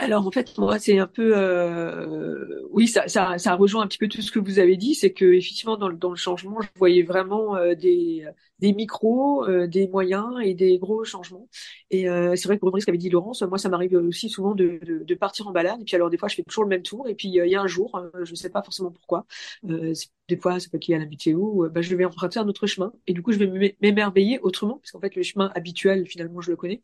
[0.04, 4.08] Alors en fait, moi, c'est un peu, euh, oui, ça, ça, rejoint un petit peu
[4.08, 6.68] tout ce que vous avez dit, c'est que effectivement dans le, dans le changement, je
[6.76, 8.26] voyais vraiment euh, des,
[8.60, 11.48] des micros, euh, des moyens et des gros changements.
[11.92, 12.04] Et
[12.36, 15.16] c'est vrai que pour ce qu'avait dit Laurence, moi, ça m'arrive aussi souvent de, de,
[15.16, 15.80] partir en balade.
[15.82, 17.08] Et puis alors des fois, je fais toujours le même tour.
[17.08, 19.26] Et puis il y a un jour, je ne sais pas forcément pourquoi,
[19.64, 22.66] des fois, ça peut être lié à la météo, bah, je vais emprunter un autre
[22.66, 22.94] chemin.
[23.08, 26.50] Et du coup, je vais m'émerveiller autrement, parce qu'en fait, le chemin habituel, finalement, je
[26.52, 26.82] le connais.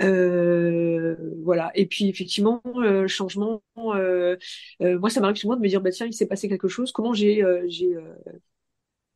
[0.00, 1.70] Voilà.
[1.74, 2.43] Et puis effectivement,
[2.78, 3.62] euh, changement.
[3.78, 4.36] Euh,
[4.82, 6.92] euh, moi, ça m'arrive souvent de me dire, bah tiens, il s'est passé quelque chose.
[6.92, 7.96] Comment j'ai, j'ai,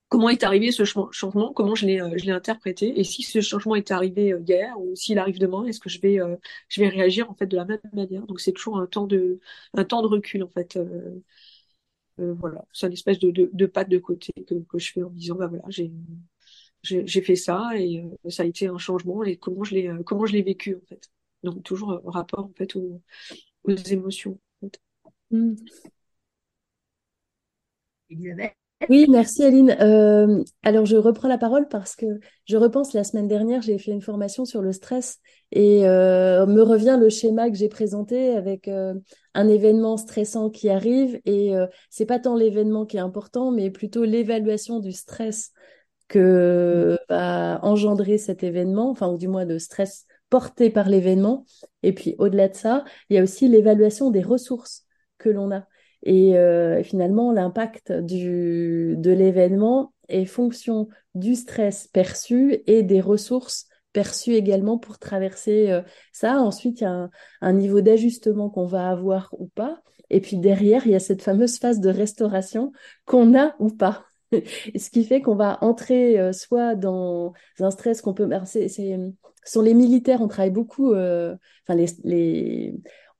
[0.08, 3.74] comment est arrivé ce changement Comment je l'ai, je l'ai interprété Et si ce changement
[3.74, 6.18] est arrivé hier ou s'il arrive demain, est-ce que je vais,
[6.68, 8.26] je vais réagir en fait de la même manière?
[8.26, 9.40] Donc c'est toujours un temps de,
[9.74, 10.78] un temps de recul en fait.
[12.18, 15.64] voilà, c'est une espèce de, de, de côté que, je fais en disant, bah voilà,
[15.68, 15.92] j'ai
[16.82, 20.32] j'ai fait ça et ça a été un changement et comment je l'ai comment je
[20.32, 21.10] l'ai vécu en fait.
[21.42, 23.00] Donc toujours euh, rapport en fait aux,
[23.64, 24.38] aux émotions.
[24.62, 24.80] En fait.
[25.30, 25.54] Mm.
[28.88, 29.76] Oui, merci Aline.
[29.80, 32.06] Euh, alors je reprends la parole parce que
[32.46, 35.18] je repense la semaine dernière, j'ai fait une formation sur le stress
[35.50, 38.94] et euh, me revient le schéma que j'ai présenté avec euh,
[39.34, 41.54] un événement stressant qui arrive et
[41.90, 45.50] c'est pas tant l'événement qui est important, mais plutôt l'évaluation du stress
[46.06, 51.44] que va engendrer cet événement, enfin, ou du moins le stress porté par l'événement.
[51.82, 54.84] Et puis, au-delà de ça, il y a aussi l'évaluation des ressources
[55.18, 55.66] que l'on a.
[56.02, 64.34] Et euh, finalement, l'impact de l'événement est fonction du stress perçu et des ressources perçues
[64.34, 66.40] également pour traverser euh, ça.
[66.40, 67.10] Ensuite, il y a
[67.40, 69.82] un niveau d'ajustement qu'on va avoir ou pas.
[70.10, 72.72] Et puis derrière, il y a cette fameuse phase de restauration
[73.04, 74.07] qu'on a ou pas.
[74.76, 78.28] ce qui fait qu'on va entrer euh, soit dans un stress qu'on peut.
[78.44, 78.98] C'est, c'est,
[79.44, 80.92] sont les militaires, on travaille beaucoup.
[80.92, 81.34] Euh,
[81.66, 82.74] enfin, les, les,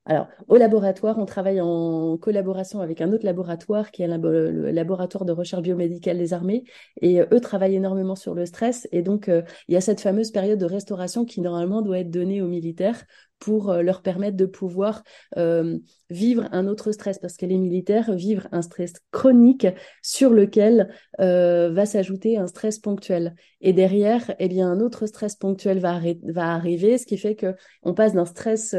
[0.04, 5.24] alors, au laboratoire, on travaille en collaboration avec un autre laboratoire qui est le laboratoire
[5.24, 6.64] de recherche biomédicale des armées.
[7.00, 8.88] Et euh, eux travaillent énormément sur le stress.
[8.92, 12.42] Et donc, il y a cette fameuse période de restauration qui, normalement, doit être donnée
[12.42, 13.04] aux militaires
[13.38, 15.02] pour euh, leur permettre de pouvoir
[15.36, 15.78] euh,
[16.10, 19.66] vivre un autre stress, parce que les militaires vivent un stress chronique
[20.02, 23.34] sur lequel euh, va s'ajouter un stress ponctuel.
[23.60, 27.54] Et derrière, eh bien, un autre stress ponctuel va, va arriver, ce qui fait que
[27.82, 28.74] on passe d'un stress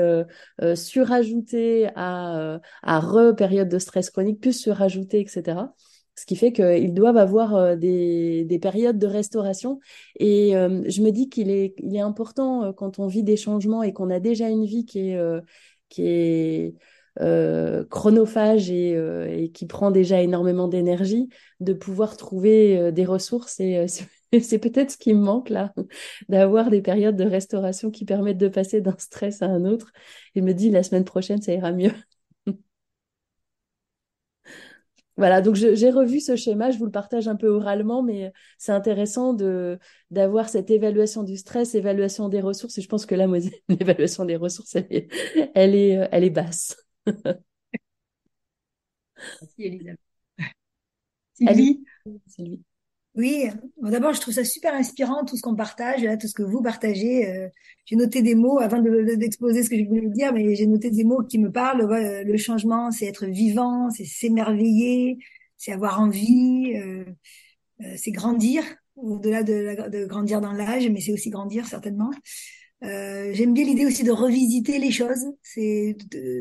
[0.76, 5.58] surajouté à, à re-période de stress chronique, plus surajouté, etc
[6.20, 9.80] ce qui fait qu'ils doivent avoir euh, des, des, périodes de restauration.
[10.20, 13.84] Et euh, je me dis qu'il est, il important euh, quand on vit des changements
[13.84, 15.12] et qu'on a déjà une vie qui
[16.00, 16.74] est,
[17.90, 21.30] chronophage et, qui prend déjà énormément d'énergie,
[21.60, 23.60] de pouvoir trouver des ressources.
[23.60, 23.86] Et
[24.42, 25.74] c'est peut-être ce qui me manque là,
[26.30, 29.92] d'avoir des périodes de restauration qui permettent de passer d'un stress à un autre.
[30.36, 31.92] Et me dit la semaine prochaine, ça ira mieux.
[35.20, 38.72] Voilà, donc j'ai revu ce schéma, je vous le partage un peu oralement, mais c'est
[38.72, 39.78] intéressant de
[40.12, 43.28] d'avoir cette évaluation du stress, évaluation des ressources, et je pense que là,
[43.70, 45.10] l'évaluation des ressources, elle est,
[45.56, 46.78] elle est, elle est basse.
[49.42, 50.00] Merci, Elisabeth.
[51.34, 51.84] Sylvie?
[52.28, 52.64] Sylvie.
[53.20, 53.48] Oui,
[53.82, 57.28] d'abord, je trouve ça super inspirant, tout ce qu'on partage, tout ce que vous partagez.
[57.28, 57.50] Euh,
[57.84, 61.04] j'ai noté des mots avant d'exposer ce que je voulais dire, mais j'ai noté des
[61.04, 61.86] mots qui me parlent.
[62.26, 65.18] le changement, c'est être vivant, c'est s'émerveiller,
[65.58, 67.04] c'est avoir envie, euh,
[67.82, 68.64] euh, c'est grandir,
[68.96, 72.12] au-delà de, de, grandir dans l'âge, mais c'est aussi grandir certainement.
[72.82, 75.98] J'aime bien l'idée aussi de revisiter les choses, c'est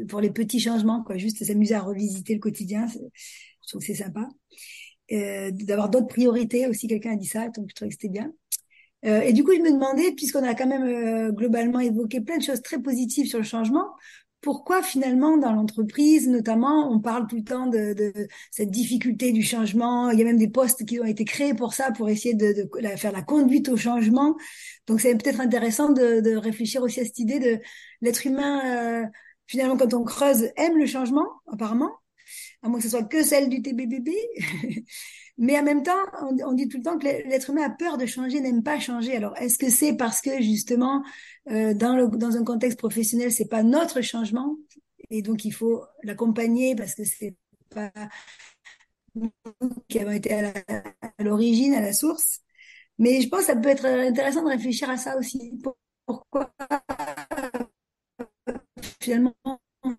[0.08, 2.86] pour les petits changements, quoi, juste s'amuser à revisiter le quotidien.
[2.86, 4.28] Je trouve que c'est sympa.
[5.12, 6.86] Euh, d'avoir d'autres priorités aussi.
[6.86, 8.32] Quelqu'un a dit ça, donc je trouvais que c'était bien.
[9.04, 12.36] Euh, et du coup, je me demandais, puisqu'on a quand même euh, globalement évoqué plein
[12.36, 13.86] de choses très positives sur le changement,
[14.40, 19.42] pourquoi finalement dans l'entreprise, notamment, on parle tout le temps de, de, cette difficulté du
[19.42, 20.10] changement.
[20.10, 22.52] Il y a même des postes qui ont été créés pour ça, pour essayer de,
[22.52, 24.36] de faire la conduite au changement.
[24.86, 27.58] Donc c'est peut-être intéressant de, de, réfléchir aussi à cette idée de
[28.00, 29.04] l'être humain.
[29.04, 29.06] Euh,
[29.46, 31.90] finalement, quand on creuse, aime le changement, apparemment,
[32.62, 34.10] à moins que ce soit que celle du TBBB.
[35.38, 35.92] Mais en même temps,
[36.44, 39.14] on, dit tout le temps que l'être humain a peur de changer, n'aime pas changer.
[39.14, 41.04] Alors, est-ce que c'est parce que justement,
[41.50, 44.56] euh, dans, dans un contexte professionnel, c'est pas notre changement
[45.10, 47.34] et donc il faut l'accompagner parce que c'est
[47.70, 47.90] pas
[49.14, 49.32] nous
[49.88, 50.52] qui avons été à
[51.18, 52.40] l'origine, à, la source.
[52.98, 55.52] Mais je pense que ça peut être intéressant de réfléchir à ça aussi.
[56.06, 56.52] Pourquoi
[59.00, 59.34] finalement
[59.82, 59.94] on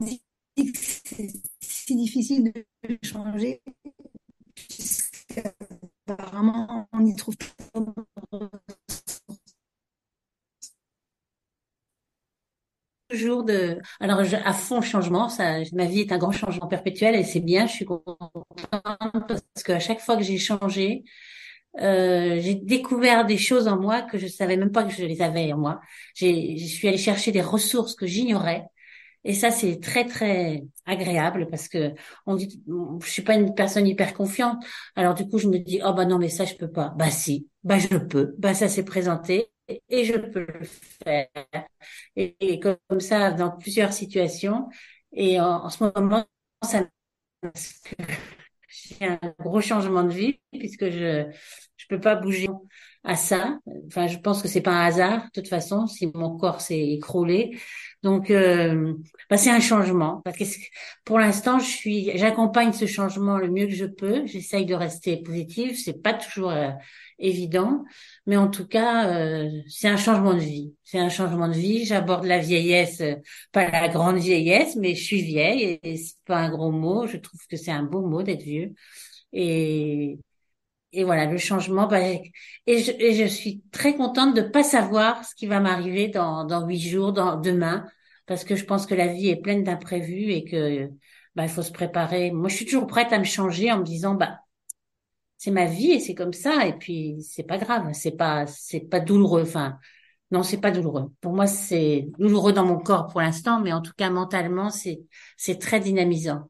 [0.00, 0.22] dit
[0.56, 1.51] que c'est
[1.86, 3.60] si difficile de changer
[6.06, 7.34] apparemment on y trouve
[13.08, 17.24] toujours de alors à fond changement ça ma vie est un grand changement perpétuel et
[17.24, 18.30] c'est bien je suis contente
[18.70, 21.04] parce qu'à chaque fois que j'ai changé
[21.80, 25.22] euh, j'ai découvert des choses en moi que je savais même pas que je les
[25.22, 25.80] avais en moi.
[26.14, 28.66] Je suis allée chercher des ressources que j'ignorais
[29.24, 31.92] et ça, c'est très, très agréable parce que
[32.26, 34.64] on dit, je suis pas une personne hyper confiante.
[34.96, 36.92] Alors, du coup, je me dis, oh, bah non, mais ça, je peux pas.
[36.96, 38.34] Bah si, bah je peux.
[38.38, 39.48] Bah ça s'est présenté
[39.88, 40.64] et je peux le
[41.04, 41.28] faire.
[42.16, 44.68] Et, comme ça, dans plusieurs situations.
[45.12, 46.24] Et en, ce moment,
[46.62, 46.86] ça,
[48.68, 51.30] j'ai un gros changement de vie puisque je,
[51.76, 52.48] je peux pas bouger
[53.04, 53.58] à ça.
[53.86, 56.78] Enfin, je pense que c'est pas un hasard, de toute façon, si mon corps s'est
[56.92, 57.58] écroulé.
[58.02, 58.94] Donc, euh,
[59.30, 60.22] bah, c'est un changement.
[61.04, 64.26] Pour l'instant, je suis, j'accompagne ce changement le mieux que je peux.
[64.26, 65.78] J'essaye de rester positive.
[65.78, 66.70] C'est pas toujours euh,
[67.20, 67.84] évident,
[68.26, 70.74] mais en tout cas, euh, c'est un changement de vie.
[70.82, 71.84] C'est un changement de vie.
[71.84, 73.14] J'aborde la vieillesse, euh,
[73.52, 77.06] pas la grande vieillesse, mais je suis vieille et, c'est pas un gros mot.
[77.06, 78.74] Je trouve que c'est un beau mot d'être vieux.
[79.32, 80.18] Et
[80.92, 81.86] et voilà le changement.
[81.86, 82.32] Bah, et,
[82.66, 86.66] je, et je suis très contente de pas savoir ce qui va m'arriver dans dans
[86.66, 87.86] huit jours, dans demain,
[88.26, 90.88] parce que je pense que la vie est pleine d'imprévus et que
[91.34, 92.30] bah il faut se préparer.
[92.30, 94.38] Moi, je suis toujours prête à me changer en me disant bah
[95.38, 98.80] c'est ma vie et c'est comme ça et puis c'est pas grave, c'est pas c'est
[98.80, 99.42] pas douloureux.
[99.42, 99.78] Enfin
[100.30, 101.12] non, c'est pas douloureux.
[101.20, 105.02] Pour moi, c'est douloureux dans mon corps pour l'instant, mais en tout cas mentalement, c'est
[105.36, 106.48] c'est très dynamisant.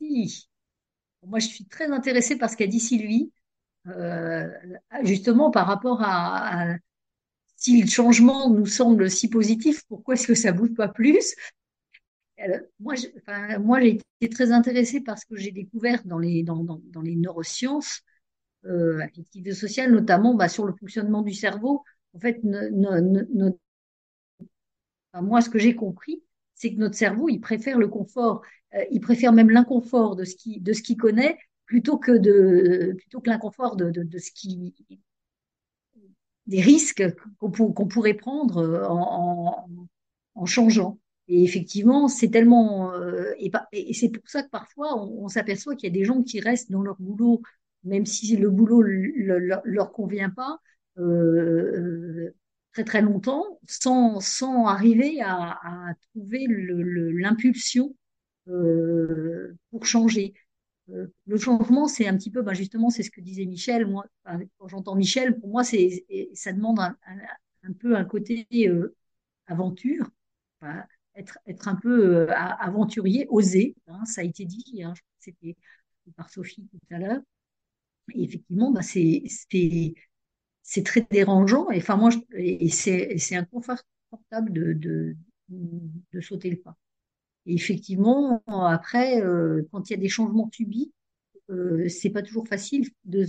[0.00, 0.48] Merci.
[1.28, 3.30] Moi, je suis très intéressée par ce qu'a dit Sylvie,
[3.86, 4.48] euh,
[5.02, 6.74] justement par rapport à,
[7.56, 11.34] si le changement nous semble si positif, pourquoi est-ce que ça bouge pas plus?
[12.78, 12.94] Moi,
[13.60, 18.02] moi, j'ai été très intéressée par ce que j'ai découvert dans les dans, les neurosciences
[18.64, 21.82] euh, affectives sociales, notamment bah, sur le fonctionnement du cerveau.
[22.14, 22.40] En fait,
[25.14, 26.22] moi, ce que j'ai compris,
[26.58, 28.42] c'est que notre cerveau, il préfère le confort.
[28.74, 32.94] Euh, il préfère même l'inconfort de ce qui de ce qu'il connaît plutôt que de
[32.98, 34.74] plutôt que l'inconfort de, de, ce qui
[36.46, 37.04] des risques
[37.38, 39.68] qu'on pourrait prendre euh, en,
[40.34, 40.98] en, changeant.
[41.28, 45.92] Et effectivement, c'est tellement euh, et, c'est pour ça que parfois on, s'aperçoit qu'il y
[45.92, 47.42] a des gens qui restent dans leur boulot
[47.84, 50.58] même si le boulot le, leur convient pas
[52.78, 55.58] très très longtemps sans sans arriver à,
[56.14, 57.94] trouver l'impulsion
[58.48, 60.34] euh, pour changer.
[60.90, 63.86] Euh, le changement, c'est un petit peu, ben justement, c'est ce que disait Michel.
[63.86, 64.06] Moi,
[64.58, 68.94] quand j'entends Michel, pour moi, c'est ça demande un, peu un côté euh,
[69.46, 70.08] aventure,
[71.16, 73.74] être, être un peu aventurier, oser.
[73.88, 75.56] Hein, ça a été dit, hein, c'était
[76.16, 77.20] par Sophie tout à l'heure.
[78.14, 79.24] Effectivement, ben c'est
[80.68, 81.70] c'est très dérangeant.
[81.70, 85.16] Et moi, et c'est inconfortable de, de,
[85.48, 86.76] de sauter le pas.
[87.46, 90.92] Et effectivement, après, euh, quand il y a des changements subis,
[91.50, 93.24] euh, c'est pas toujours facile de,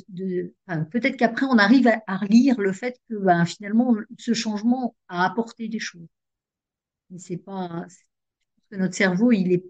[0.91, 5.25] peut-être qu'après on arrive à, à, relire le fait que ben, finalement ce changement a
[5.25, 6.09] apporté des choses.
[7.09, 7.85] Mais c'est pas
[8.69, 9.65] que notre cerveau il est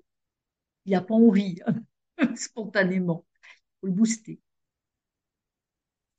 [0.85, 1.59] il a pas envie
[2.35, 3.25] spontanément.
[3.81, 4.39] Faut le booster.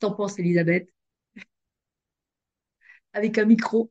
[0.00, 0.90] T'en penses Elisabeth?
[3.12, 3.90] Avec un micro.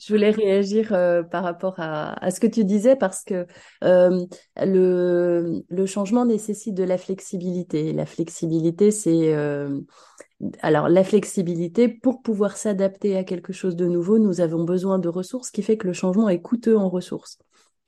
[0.00, 3.46] Je voulais réagir euh, par rapport à, ce que tu disais parce que
[3.84, 4.24] euh,
[4.56, 7.92] le, changement nécessite de la flexibilité.
[7.92, 9.78] La flexibilité, c'est euh,
[10.62, 15.08] alors la flexibilité pour pouvoir s'adapter à quelque chose de nouveau, nous avons besoin de
[15.08, 17.38] ressources, ce qui fait que le changement est coûteux en ressources.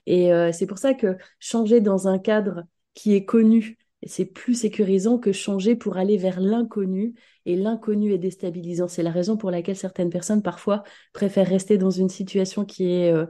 [0.06, 5.18] Et c'est pour ça que changer dans un cadre qui est connu c'est plus sécurisant
[5.18, 7.14] que changer pour aller vers l'inconnu.
[7.46, 8.88] Et l'inconnu est déstabilisant.
[8.88, 10.82] C'est la raison pour laquelle certaines personnes parfois
[11.12, 13.26] préfèrent rester dans une situation qui est euh,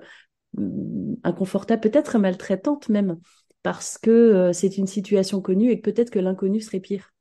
[1.25, 3.19] inconfortable, peut-être maltraitante même,
[3.63, 7.12] parce que euh, c'est une situation connue et peut-être que l'inconnu serait pire.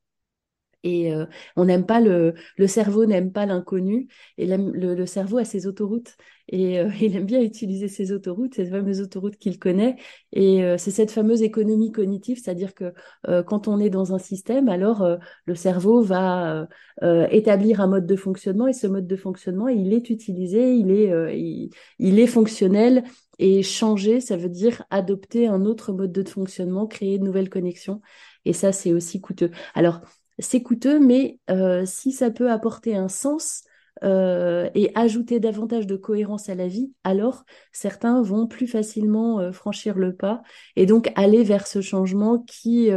[0.84, 1.25] Et euh,
[1.55, 4.07] on n'aime pas le, le cerveau n'aime pas l'inconnu
[4.38, 6.15] et le, le, cerveau a ses autoroutes
[6.47, 9.97] et euh, il aime bien utiliser ses autoroutes, ces fameuses autoroutes qu'il connaît.
[10.32, 12.93] Et euh, c'est cette fameuse économie cognitive, c'est-à-dire que
[13.45, 15.07] quand on est dans un système, alors
[15.45, 16.67] le cerveau va
[17.29, 21.69] établir un mode de fonctionnement et ce mode de fonctionnement, il est utilisé, il est,
[21.99, 23.03] il est fonctionnel.
[23.39, 28.01] Et changer, ça veut dire adopter un autre mode de fonctionnement, créer de nouvelles connexions.
[28.45, 29.49] Et ça, c'est aussi coûteux.
[29.73, 30.01] Alors,
[30.41, 33.63] c'est coûteux, mais euh, si ça peut apporter un sens
[34.03, 39.51] euh, et ajouter davantage de cohérence à la vie, alors certains vont plus facilement euh,
[39.51, 40.41] franchir le pas
[40.75, 42.89] et donc aller vers ce changement qui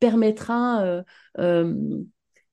[0.00, 1.02] permettra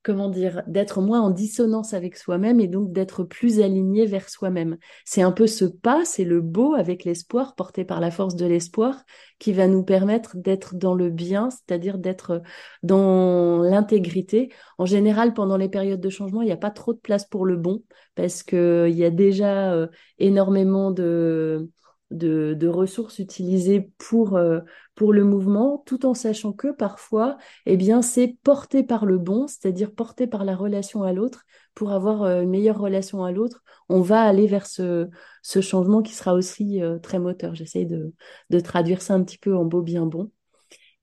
[0.04, 4.78] comment dire, d'être moins en dissonance avec soi-même et donc d'être plus aligné vers soi-même.
[5.06, 8.46] C'est un peu ce pas, c'est le beau avec l'espoir, porté par la force de
[8.46, 9.04] l'espoir,
[9.40, 12.42] qui va nous permettre d'être dans le bien, c'est-à-dire d'être
[12.84, 14.52] dans l'intégrité.
[14.78, 17.46] En général, pendant les périodes de changement, il n'y a pas trop de place pour
[17.46, 17.82] le bon,
[18.16, 19.88] parce qu'il y a déjà euh,
[20.20, 21.70] énormément de
[22.12, 24.60] de, ressources utilisées pour, euh,
[24.96, 29.48] pour le mouvement, tout en sachant que parfois, eh bien, c'est porté par le bon,
[29.48, 31.44] c'est-à-dire porté par la relation à l'autre.
[31.74, 35.10] Pour avoir euh, une meilleure relation à l'autre, on va aller vers ce,
[35.42, 37.56] ce changement qui sera aussi euh, très moteur.
[37.56, 38.14] J'essaye de,
[38.50, 40.32] de traduire ça un petit peu en beau bien bon.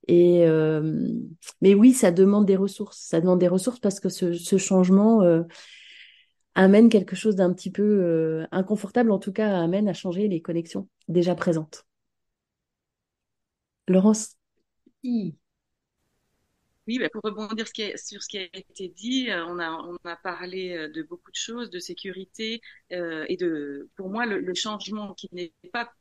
[0.07, 0.45] Et
[1.61, 2.97] mais oui, ça demande des ressources.
[2.97, 5.21] Ça demande des ressources parce que ce, ce changement,
[6.55, 10.41] amène quelque chose d'un petit peu euh, inconfortable, en tout cas amène à changer les
[10.41, 11.85] connexions déjà présentes.
[13.87, 14.35] Laurence
[16.87, 20.15] Oui, bah, pour rebondir sur ce qui a été dit, euh, on, a, on a
[20.15, 25.29] parlé euh, de beaucoup de choses, de sécurité et de, pour moi, le, changement qui
[25.31, 25.91] n'est pas,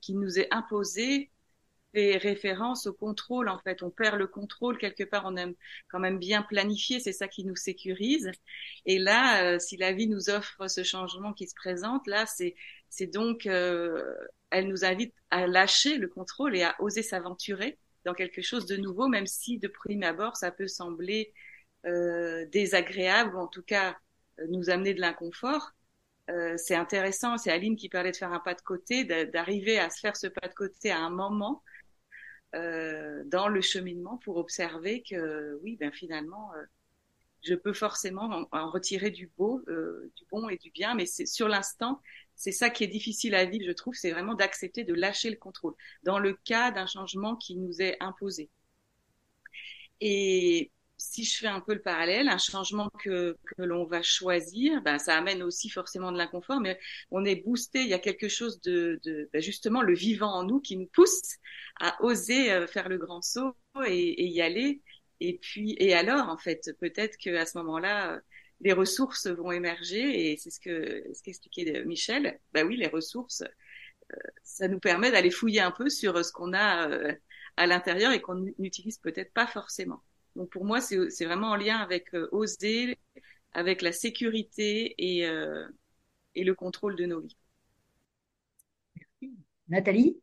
[0.00, 1.30] qui nous est imposé
[1.94, 3.48] fait référence au contrôle.
[3.48, 5.24] En fait, on perd le contrôle quelque part.
[5.26, 5.54] On aime
[5.88, 7.00] quand même bien planifier.
[7.00, 8.30] C'est ça qui nous sécurise.
[8.86, 12.54] Et là, euh, si la vie nous offre ce changement qui se présente, là, c'est
[12.90, 14.14] c'est donc, euh,
[14.50, 18.76] elle nous invite à lâcher le contrôle et à oser s'aventurer dans quelque chose de
[18.76, 21.32] nouveau, même si de prime abord ça peut sembler
[21.86, 23.98] euh, désagréable ou en tout cas
[24.48, 25.72] nous amener de l'inconfort.
[26.30, 29.88] Euh, c'est intéressant, c'est Aline qui parlait de faire un pas de côté, d'arriver à
[29.90, 31.62] se faire ce pas de côté à un moment
[32.54, 36.64] euh, dans le cheminement pour observer que oui, ben finalement, euh,
[37.42, 41.26] je peux forcément en, retirer du beau, euh, du bon et du bien, mais c'est
[41.26, 42.00] sur l'instant,
[42.34, 45.36] c'est ça qui est difficile à vivre, je trouve, c'est vraiment d'accepter de lâcher le
[45.36, 45.74] contrôle
[46.04, 48.50] dans le cas d'un changement qui nous est imposé.
[50.00, 54.82] Et si je fais un peu le parallèle, un changement que, que l'on va choisir,
[54.82, 56.78] ben, ça amène aussi forcément de l'inconfort, mais
[57.10, 60.42] on est boosté, il y a quelque chose de, de ben justement le vivant en
[60.44, 61.22] nous qui nous pousse
[61.80, 64.82] à oser euh, faire le grand saut et, y aller.
[65.20, 68.20] Et puis, et alors, en fait, peut-être que à ce moment-là,
[68.60, 72.40] les ressources vont émerger et c'est ce que ce qu'expliquait Michel.
[72.52, 73.42] Ben oui, les ressources,
[74.12, 77.12] euh, ça nous permet d'aller fouiller un peu sur ce qu'on a euh,
[77.56, 80.02] à l'intérieur et qu'on n'utilise peut-être pas forcément.
[80.38, 82.96] Donc pour moi, c'est vraiment en lien avec euh, oser,
[83.54, 85.66] avec la sécurité et, euh,
[86.36, 87.36] et le contrôle de nos vies.
[89.68, 90.20] Nathalie?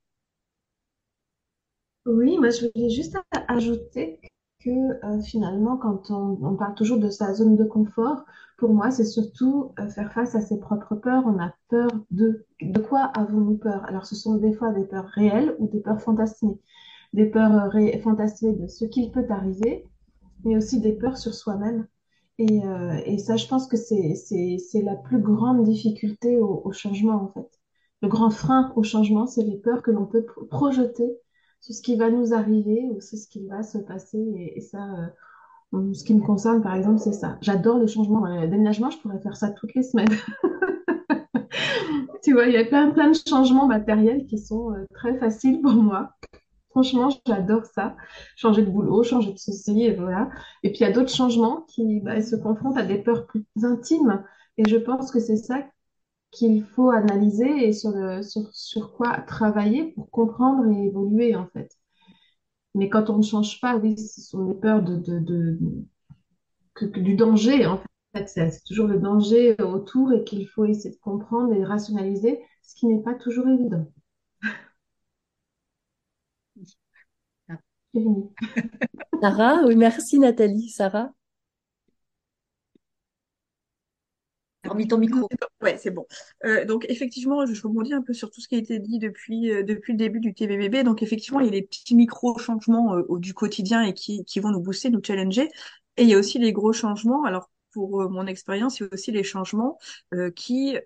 [2.06, 3.18] Oui, moi je voulais juste
[3.50, 4.22] ajouter
[4.64, 8.24] que euh, finalement, quand on, on, parle toujours de sa zone de confort,
[8.58, 11.26] pour moi, c'est surtout faire face à ses propres peurs.
[11.26, 13.84] On a peur de, de quoi avons-nous peur?
[13.84, 16.58] Alors, ce sont des fois des peurs réelles ou des peurs fantasmées.
[17.12, 17.70] Des peurs
[18.02, 19.86] fantasmées de ce qu'il peut arriver
[20.46, 21.88] mais aussi des peurs sur soi-même.
[22.38, 27.28] Et, euh, et, ça, je pense que c'est la plus grande difficulté au, changement, en
[27.34, 27.50] fait.
[28.02, 31.18] Le grand frein au changement, c'est les peurs que l'on peut projeter
[31.62, 34.54] sur ce qui va nous arriver ou sur ce qui va se passer.
[34.56, 34.86] Et, ça,
[35.74, 37.38] euh, ce qui me concerne, par exemple, c'est ça.
[37.42, 38.26] J'adore le changement.
[38.26, 40.10] Le déménagement, je pourrais faire ça toutes les semaines.
[42.24, 45.62] tu vois, il y a plein, plein de changements matériels qui sont euh, très faciles
[45.62, 46.12] pour moi.
[46.76, 47.96] Franchement, j'adore ça.
[48.36, 50.30] Changer de boulot, changer de ceci, et voilà.
[50.62, 53.46] Et puis, il y a d'autres changements qui bah, se confrontent à des peurs plus
[53.64, 54.24] intimes.
[54.58, 55.64] Et je pense que c'est ça
[56.32, 61.72] qu'il faut analyser et sur, quoi travailler pour comprendre et évoluer, en fait.
[62.76, 65.58] Mais quand on ne change pas, oui, ce sont des peurs de, de, de
[66.76, 67.78] que, du danger, en
[68.16, 68.28] fait.
[68.28, 72.88] C'est toujours le danger autour et qu'il faut essayer de comprendre et rationaliser, ce qui
[72.88, 73.88] n'est pas toujours évident.
[79.22, 80.70] Sarah, oui, merci Nathalie.
[80.70, 81.12] Sarah?
[84.64, 85.30] Remis ton micro.
[85.62, 86.08] Ouais, c'est bon.
[86.44, 89.52] Euh, donc effectivement, je rebondis un peu sur tout ce qui a été dit depuis
[89.52, 90.84] euh, depuis le début du TVBB.
[90.84, 94.40] Donc effectivement, il y a les petits micro changements euh, du quotidien et qui qui
[94.40, 95.50] vont nous booster, nous challenger.
[95.98, 97.26] Et il y a aussi les gros changements.
[97.26, 99.78] Alors pour euh, mon expérience, il y a aussi les changements
[100.14, 100.78] euh, qui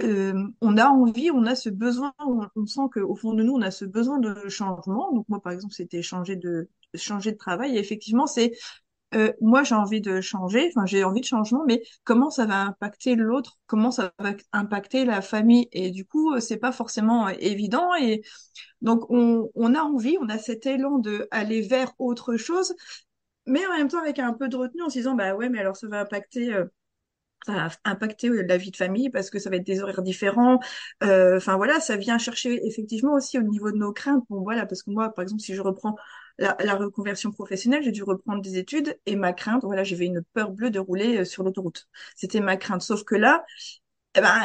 [0.00, 3.54] euh, on a envie, on a ce besoin, on, on sent qu'au fond de nous,
[3.54, 5.12] on a ce besoin de changement.
[5.12, 7.76] Donc moi, par exemple, c'était changer de changer de travail.
[7.76, 8.52] Et effectivement, c'est
[9.14, 12.62] euh, moi, j'ai envie de changer, enfin, j'ai envie de changement, mais comment ça va
[12.62, 13.58] impacter l'autre?
[13.66, 15.68] Comment ça va impacter la famille?
[15.72, 17.94] Et du coup, euh, c'est pas forcément euh, évident.
[17.94, 18.22] Et
[18.82, 22.74] donc, on, on a envie, on a cet élan de aller vers autre chose,
[23.46, 25.58] mais en même temps avec un peu de retenue en se disant, bah ouais, mais
[25.60, 26.54] alors ça va impacter.
[26.54, 26.66] euh,
[27.44, 30.02] ça va impacter euh, la vie de famille parce que ça va être des horaires
[30.02, 30.58] différents.
[31.02, 34.24] Euh, Enfin voilà, ça vient chercher effectivement aussi au niveau de nos craintes.
[34.30, 35.96] Bon voilà, parce que moi, par exemple, si je reprends
[36.38, 40.50] la, reconversion professionnelle, j'ai dû reprendre des études et ma crainte, voilà, j'avais une peur
[40.50, 41.88] bleue de rouler euh, sur l'autoroute.
[42.14, 42.82] C'était ma crainte.
[42.82, 43.44] Sauf que là,
[44.14, 44.42] eh ben,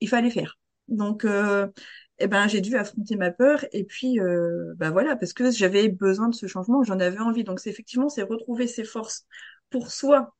[0.00, 0.58] il fallait faire.
[0.88, 1.68] Donc, euh,
[2.18, 5.88] eh ben, j'ai dû affronter ma peur et puis, euh, bah voilà, parce que j'avais
[5.88, 7.44] besoin de ce changement, j'en avais envie.
[7.44, 9.26] Donc, c'est effectivement, c'est retrouver ses forces
[9.70, 10.34] pour soi,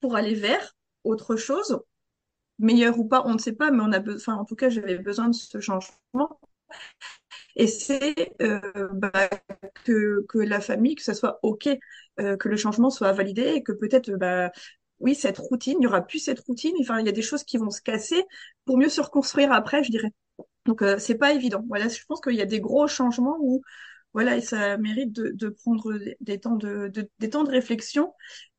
[0.00, 1.80] pour aller vers autre chose,
[2.58, 4.98] meilleur ou pas, on ne sait pas, mais on a besoin, en tout cas, j'avais
[4.98, 6.40] besoin de ce changement.
[7.56, 8.60] Et c'est euh,
[8.92, 9.28] bah,
[9.84, 11.68] que, que la famille, que ça soit OK,
[12.20, 14.50] euh, que le changement soit validé et que peut-être, bah,
[15.00, 16.74] oui, cette routine, il n'y aura plus cette routine.
[16.80, 18.24] Enfin, il y a des choses qui vont se casser
[18.64, 20.12] pour mieux se reconstruire après, je dirais.
[20.66, 21.64] Donc, euh, c'est pas évident.
[21.68, 23.62] Voilà, je pense qu'il y a des gros changements où,
[24.14, 28.14] voilà, et ça mérite de, de prendre des temps de, de- des temps de réflexion.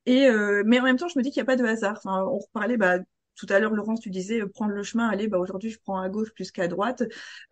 [0.06, 1.96] Et euh, mais en même temps, je me dis qu'il n'y a pas de hasard.
[1.98, 3.00] Enfin, on reparlait, bah,
[3.36, 6.00] tout à l'heure, Laurence, tu disais euh, prendre le chemin, allez, bah aujourd'hui, je prends
[6.00, 7.04] à gauche plus qu'à droite.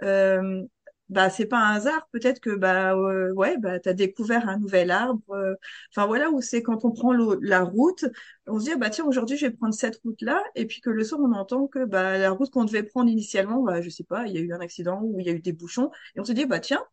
[0.04, 0.64] Euh,
[1.10, 2.08] bah, c'est pas un hasard.
[2.12, 5.22] Peut-être que bah euh, ouais, bah t'as découvert un nouvel arbre.
[5.32, 5.56] euh,
[5.96, 8.06] Enfin voilà, où c'est quand on prend la route,
[8.48, 10.90] on se dit ah, bah tiens, aujourd'hui, je vais prendre cette route-là, et puis que
[10.90, 14.04] le soir, on entend que bah la route qu'on devait prendre initialement, bah je sais
[14.04, 16.20] pas, il y a eu un accident ou il y a eu des bouchons, et
[16.20, 16.84] on se dit bah tiens,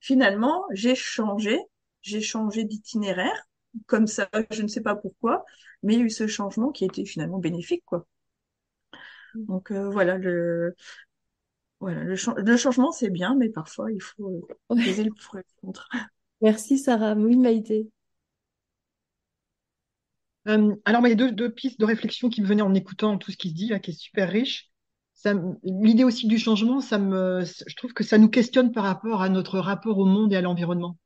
[0.00, 1.58] finalement, j'ai changé,
[2.02, 3.46] j'ai changé d'itinéraire
[3.86, 5.44] comme ça, je ne sais pas pourquoi,
[5.82, 8.06] mais il y a eu ce changement qui était finalement bénéfique, quoi.
[9.34, 10.74] Donc euh, voilà, le,
[11.80, 14.84] voilà, le, cha- le changement c'est bien, mais parfois il faut euh, Ouais.
[14.84, 15.88] peser le pour et le contre.
[16.40, 17.14] Merci Sarah.
[17.14, 17.88] Oui, Maïté.
[20.48, 23.18] Euh, alors, il y a deux, deux pistes de réflexion qui me venaient en écoutant
[23.18, 24.70] tout ce qui se dit, là, qui est super riche.
[25.64, 29.28] L'idée aussi du changement, ça me, je trouve que ça nous questionne par rapport à
[29.30, 30.98] notre rapport au monde et à l'environnement.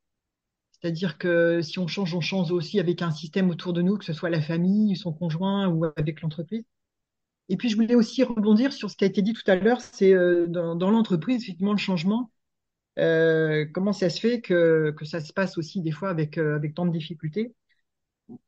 [0.80, 4.04] C'est-à-dire que si on change, on change aussi avec un système autour de nous, que
[4.04, 6.64] ce soit la famille, son conjoint ou avec l'entreprise.
[7.48, 9.80] Et puis, je voulais aussi rebondir sur ce qui a été dit tout à l'heure,
[9.80, 12.30] c'est euh, dans, l'entreprise, effectivement, le changement.
[12.98, 16.86] Euh, comment ça se fait que, ça se passe aussi des fois avec, euh, tant
[16.86, 17.54] de difficultés?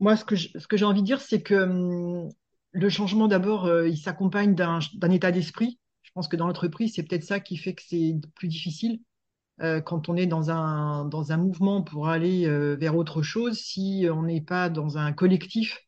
[0.00, 2.28] Moi, ce que j'ai envie de dire, c'est que hum,
[2.72, 5.78] le changement, d'abord, il s'accompagne d'un état d'esprit.
[6.02, 9.00] Je pense que dans l'entreprise, c'est peut-être ça qui fait que c'est plus difficile
[9.62, 13.58] euh, quand on est dans un, dans un mouvement pour aller euh, vers autre chose,
[13.58, 15.78] si on n'est pas dans un collectif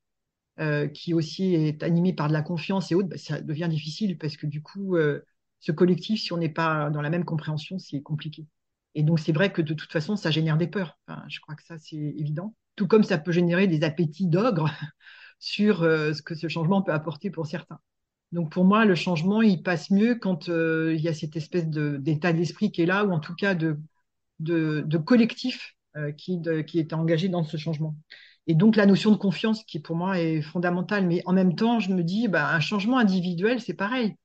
[0.61, 4.18] euh, qui aussi est animé par de la confiance et autres, bah, ça devient difficile
[4.18, 5.25] parce que du coup, euh,
[5.61, 8.47] ce collectif, si on n'est pas dans la même compréhension, c'est compliqué.
[8.95, 10.99] Et donc, c'est vrai que de toute façon, ça génère des peurs.
[11.09, 12.55] Enfin, je crois que ça, c'est évident.
[12.77, 14.70] Tout comme ça peut générer des appétits d'ogre
[15.39, 17.81] sur euh, ce que ce changement peut apporter pour certains.
[18.33, 21.68] Donc, pour moi, le changement, il passe mieux quand euh, il y a cette espèce
[21.68, 23.76] d'état d'esprit qui est là, ou en tout cas de,
[25.05, 26.41] collectif euh, qui,
[26.74, 27.95] est engagé dans ce changement.
[28.47, 31.07] Et donc la notion de confiance qui pour moi est fondamentale.
[31.07, 34.16] Mais en même temps, je me dis, bah, un changement individuel, c'est pareil.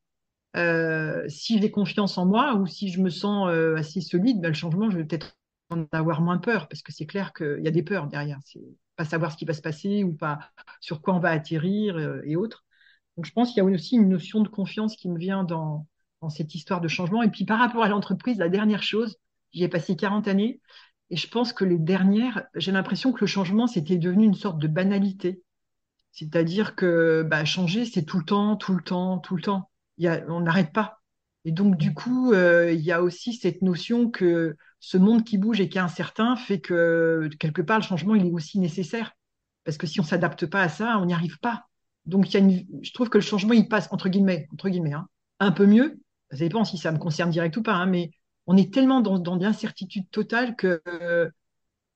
[0.56, 4.54] Euh, si j'ai confiance en moi ou si je me sens assez solide, bah, le
[4.54, 5.36] changement, je vais peut-être
[5.70, 8.40] en avoir moins peur parce que c'est clair qu'il y a des peurs derrière.
[8.46, 8.64] C'est
[8.96, 10.40] pas savoir ce qui va se passer ou pas
[10.80, 12.64] sur quoi on va atterrir et autres.
[13.18, 15.88] Donc je pense qu'il y a aussi une notion de confiance qui me vient dans,
[16.30, 17.24] cette histoire de changement.
[17.24, 19.18] Et puis par rapport à l'entreprise, la dernière chose,
[19.52, 20.62] j'y ai passé 40 années
[21.10, 24.60] et je pense que les dernières, j'ai l'impression que le changement, c'était devenu une sorte
[24.60, 25.42] de banalité.
[26.12, 29.70] C'est-à-dire que bah, changer, c'est tout le temps, tout le temps, tout le temps.
[29.98, 31.00] Y a, on n'arrête pas.
[31.46, 35.38] Et donc, du coup, euh, il y a aussi cette notion que ce monde qui
[35.38, 39.14] bouge et qui est incertain fait que, quelque part, le changement, il est aussi nécessaire.
[39.64, 41.67] Parce que si on s'adapte pas à ça, on n'y arrive pas.
[42.08, 44.94] Donc, y a une, je trouve que le changement, il passe, entre guillemets, entre guillemets,
[44.94, 45.08] hein,
[45.40, 46.00] un peu mieux.
[46.32, 48.12] Ça dépend si ça me concerne direct ou pas, hein, mais
[48.48, 51.30] on est tellement dans, dans l'incertitude totale que, euh,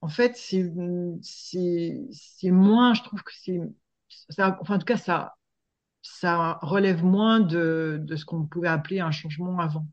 [0.02, 0.64] en fait, c'est,
[2.52, 3.60] moins, je trouve que c'est,
[4.32, 5.36] enfin, en tout cas, ça,
[6.02, 9.88] ça relève moins de, de ce qu'on pouvait appeler un changement avant.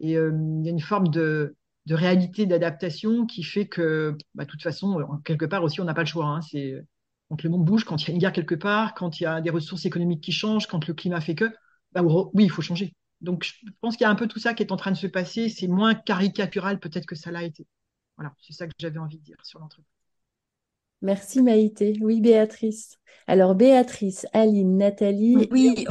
[0.00, 1.56] Et euh, il y a une forme de,
[1.86, 5.94] de réalité, d'adaptation qui fait que, bah, de toute façon, quelque part aussi, on n'a
[5.94, 6.26] pas le choix.
[6.26, 6.42] Hein.
[6.42, 6.84] c'est
[7.28, 9.26] quand le monde bouge, quand il y a une guerre quelque part, quand il y
[9.26, 11.52] a des ressources économiques qui changent, quand le climat fait que,
[11.92, 12.94] bah, oui, il faut changer.
[13.20, 14.96] Donc, je pense qu'il y a un peu tout ça qui est en train de
[14.96, 15.48] se passer.
[15.48, 17.66] C'est moins caricatural peut-être que ça l'a été.
[18.16, 19.92] Voilà, c'est ça que j'avais envie de dire sur l'entreprise.
[21.02, 21.98] Merci Maïté.
[22.00, 22.96] Oui, Béatrice.
[23.26, 25.48] Alors, Béatrice, Aline, Nathalie.
[25.50, 25.86] Oui,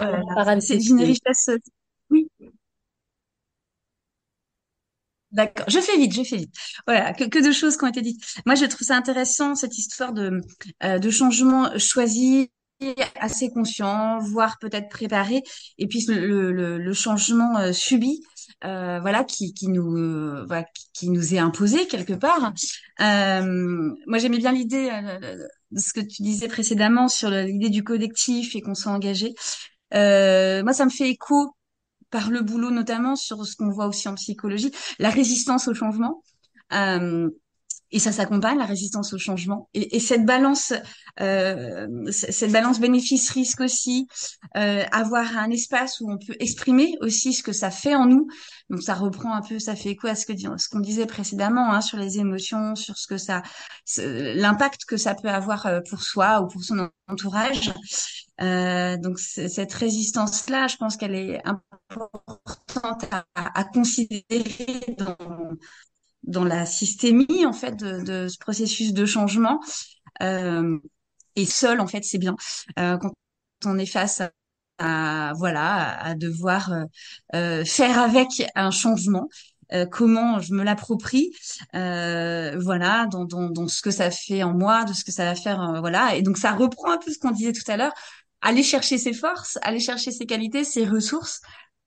[0.59, 1.49] c'est une richesse.
[2.09, 2.29] Oui.
[5.31, 5.65] D'accord.
[5.69, 6.53] Je fais vite, je fais vite.
[6.87, 8.21] Voilà, que, que de choses qui ont été dites.
[8.45, 10.39] Moi, je trouve ça intéressant, cette histoire de,
[10.83, 12.49] euh, de changement choisi
[13.19, 15.41] assez conscient, voire peut-être préparé,
[15.79, 18.21] et puis le, le, le changement euh, subi,
[18.65, 22.53] euh, voilà, qui, qui nous, euh, voilà, qui, nous est imposé quelque part.
[23.01, 24.89] Euh, moi, j'aimais bien l'idée
[25.71, 29.33] de ce que tu disais précédemment sur l'idée du collectif et qu'on soit engagé.
[29.91, 31.56] moi, ça me fait écho
[32.09, 36.23] par le boulot notamment sur ce qu'on voit aussi en psychologie, la résistance au changement.
[36.73, 37.29] Euh,
[37.91, 39.69] et ça s'accompagne la résistance au changement.
[39.73, 40.73] Et, et cette balance
[41.19, 44.07] euh, cette balance bénéfice risque aussi
[44.55, 48.27] euh, avoir un espace où on peut exprimer aussi ce que ça fait en nous.
[48.69, 51.73] Donc ça reprend un peu ça fait écho à ce que ce qu'on disait précédemment
[51.73, 53.41] hein, sur les émotions sur ce que ça
[53.97, 57.73] l'impact que ça peut avoir euh, pour soi ou pour son entourage.
[58.39, 65.15] Euh, donc cette résistance là je pense qu'elle est importante à, à considérer dans
[66.27, 69.59] dans la systémie en fait de, de ce processus de changement.
[70.21, 70.77] Euh,
[71.35, 72.35] et seul en fait c'est bien
[72.79, 73.11] euh, quand
[73.65, 74.21] on est face
[74.79, 76.83] à, voilà à, devoir euh,
[77.35, 79.27] euh, faire avec un changement.
[79.73, 81.33] Euh, comment je me l'approprie,
[81.73, 85.35] voilà, dans, dans, dans, ce que ça fait en moi, de ce que ça va
[85.35, 86.15] faire, voilà.
[86.15, 87.91] Et donc ça reprend un peu ce qu'on disait tout à l'heure,
[88.41, 91.41] aller chercher ses forces, aller chercher ses qualités, ses ressources,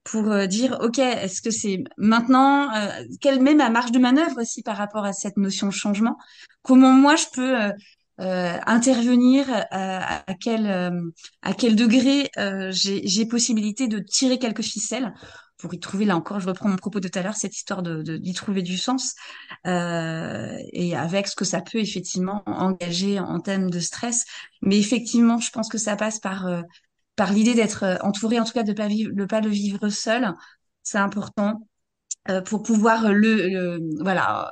[0.05, 4.41] pour euh, dire ok est-ce que c'est maintenant euh, quelle met ma marge de manœuvre
[4.41, 6.17] aussi par rapport à cette notion de changement?
[6.63, 7.73] Comment moi je peux euh,
[8.21, 10.67] euh intervenir à quel
[11.43, 12.31] à quel degré
[12.71, 15.15] j'ai possibilité de tirer quelques ficelles
[15.57, 17.83] pour y trouver là encore je reprends mon propos de tout à l'heure cette histoire
[17.83, 19.15] de d'y trouver du sens
[19.65, 24.25] et avec ce que ça peut effectivement engager en thème de stress.
[24.61, 26.47] Mais effectivement je pense que ça passe par
[27.21, 29.91] par l'idée d'être euh, entouré, en tout cas de pas vivre, de pas le vivre
[29.91, 30.33] seul.
[30.83, 31.69] C'est important
[32.31, 34.51] euh, pour pouvoir le, voilà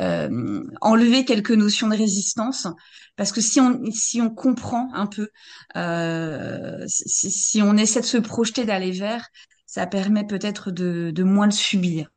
[0.00, 2.68] euh, enlever quelques notions de résistance.
[3.16, 5.30] Parce que si on si on comprend un peu
[5.76, 9.26] euh, si, si, on essaie de se projeter d'aller vers
[9.66, 12.08] ça permet peut-être de, de moins le subir.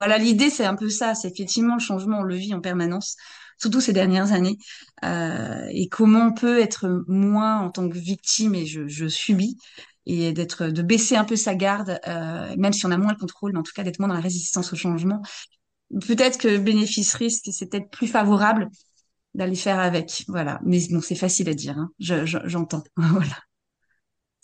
[0.00, 1.14] Voilà l'idée c'est un peu ça.
[1.14, 3.16] C'est effectivement le changement on le vit en permanence
[3.60, 4.56] surtout ces dernières années,
[5.04, 9.56] euh, et comment on peut être moins en tant que victime et je, je subis
[10.06, 13.18] et d'être de baisser un peu sa garde, euh, même si on a moins le
[13.18, 15.22] contrôle, mais en tout cas d'être moins dans la résistance au changement.
[16.06, 18.68] Peut-être que bénéfice-risque, c'est peut-être plus favorable
[19.34, 20.24] d'aller faire avec.
[20.28, 20.60] Voilà.
[20.64, 21.78] Mais bon, c'est facile à dire.
[21.78, 21.90] Hein.
[21.98, 22.84] J'entends.
[22.96, 23.36] voilà.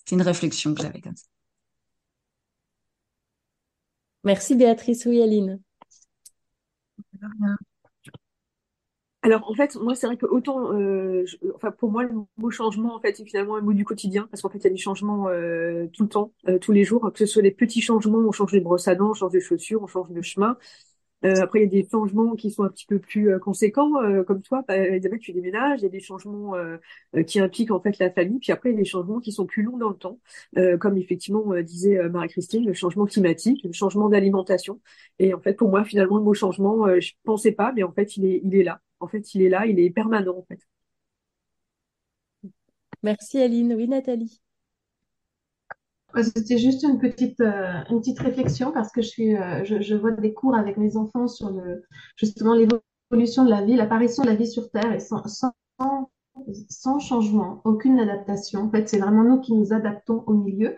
[0.05, 1.27] C'est une réflexion que j'avais comme ça.
[4.25, 5.07] Merci Béatrice.
[5.07, 5.61] Oui, Aline.
[9.27, 11.24] Alors en fait, moi c'est vrai que autant, euh,
[11.57, 14.41] enfin pour moi le mot changement en fait c'est finalement un mot du quotidien parce
[14.41, 17.11] qu'en fait il y a des changements euh, tout le temps, euh, tous les jours,
[17.12, 19.41] que ce soit les petits changements, on change les brosses à dents, on change les
[19.41, 20.57] chaussures, on change de chemin.
[21.24, 23.91] après il y a des changements qui sont un petit peu plus conséquents,
[24.27, 26.55] comme toi, bah, Elisabeth, tu déménages, il y a des changements
[27.27, 29.47] qui impliquent en fait la famille, puis après il y a des changements qui sont
[29.47, 30.20] plus longs dans le temps,
[30.81, 34.81] comme effectivement disait Marie-Christine, le changement climatique, le changement d'alimentation.
[35.18, 38.16] Et en fait pour moi finalement le mot changement, je pensais pas, mais en fait
[38.16, 38.81] il est il est là.
[39.01, 40.61] En fait, il est là, il est permanent, en fait.
[43.03, 43.74] Merci Aline.
[43.74, 44.40] Oui, Nathalie.
[46.22, 50.12] C'était juste une petite, euh, une petite réflexion parce que je, suis, euh, je, vois
[50.12, 51.84] des cours avec mes enfants sur le,
[52.16, 55.22] justement l'évolution de la vie, l'apparition de la vie sur Terre et sans,
[56.68, 58.61] sans changement, aucune adaptation.
[58.61, 60.76] En fait, c'est vraiment nous qui nous adaptons au milieu.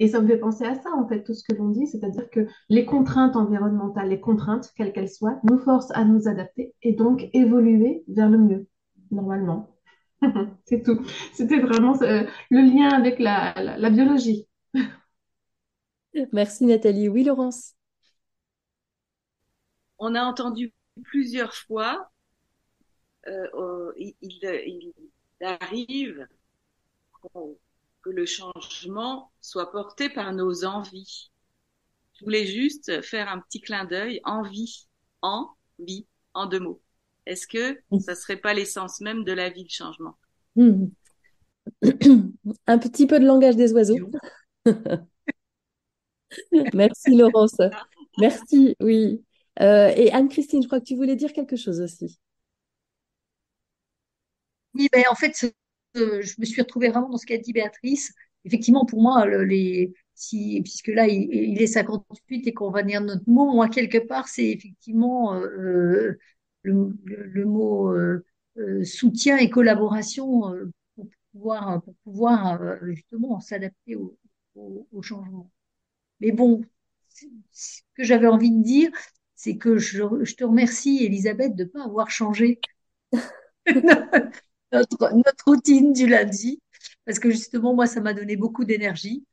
[0.00, 2.30] Et ça me fait penser à ça, en fait, tout ce que l'on dit, c'est-à-dire
[2.30, 6.94] que les contraintes environnementales, les contraintes, quelles qu'elles soient, nous forcent à nous adapter et
[6.94, 8.66] donc évoluer vers le mieux,
[9.10, 9.76] normalement.
[10.64, 11.04] C'est tout.
[11.34, 14.48] C'était vraiment euh, le lien avec la, la, biologie.
[16.32, 17.10] Merci Nathalie.
[17.10, 17.74] Oui, Laurence.
[19.98, 20.72] On a entendu
[21.04, 22.10] plusieurs fois,
[23.28, 24.92] euh, il, il,
[25.42, 26.26] arrive
[28.02, 31.30] que le changement soit porté par nos envies.
[32.14, 34.88] Je voulais juste faire un petit clin d'œil, envie,
[35.22, 36.82] en vie, en deux mots.
[37.26, 40.16] Est-ce que ça serait pas l'essence même de la vie, le changement?
[40.56, 40.86] Hmm.
[42.66, 44.10] Un petit peu de langage des oiseaux.
[46.74, 47.60] Merci Laurence.
[48.18, 49.24] Merci, oui.
[49.60, 52.18] Euh, et Anne-Christine, je crois que tu voulais dire quelque chose aussi.
[54.74, 55.54] Oui, ben, en fait,
[55.94, 58.12] je me suis retrouvée vraiment dans ce qu'a dit Béatrice.
[58.44, 63.28] Effectivement, pour moi, les, si, puisque là, il, est 58 et qu'on va dire notre
[63.28, 66.18] mot, moi, quelque part, c'est effectivement euh,
[66.62, 68.24] le, mot euh,
[68.58, 70.42] euh, soutien et collaboration
[70.94, 74.16] pour pouvoir, pour pouvoir justement s'adapter au,
[74.54, 75.50] au, changement.
[76.20, 76.62] Mais bon,
[77.52, 78.90] ce que j'avais envie de dire,
[79.34, 82.60] c'est que je, je, te remercie, Elisabeth, de ne pas avoir changé
[84.72, 86.60] notre, notre routine du lundi,
[87.04, 89.24] parce que justement, moi, ça m'a donné beaucoup d'énergie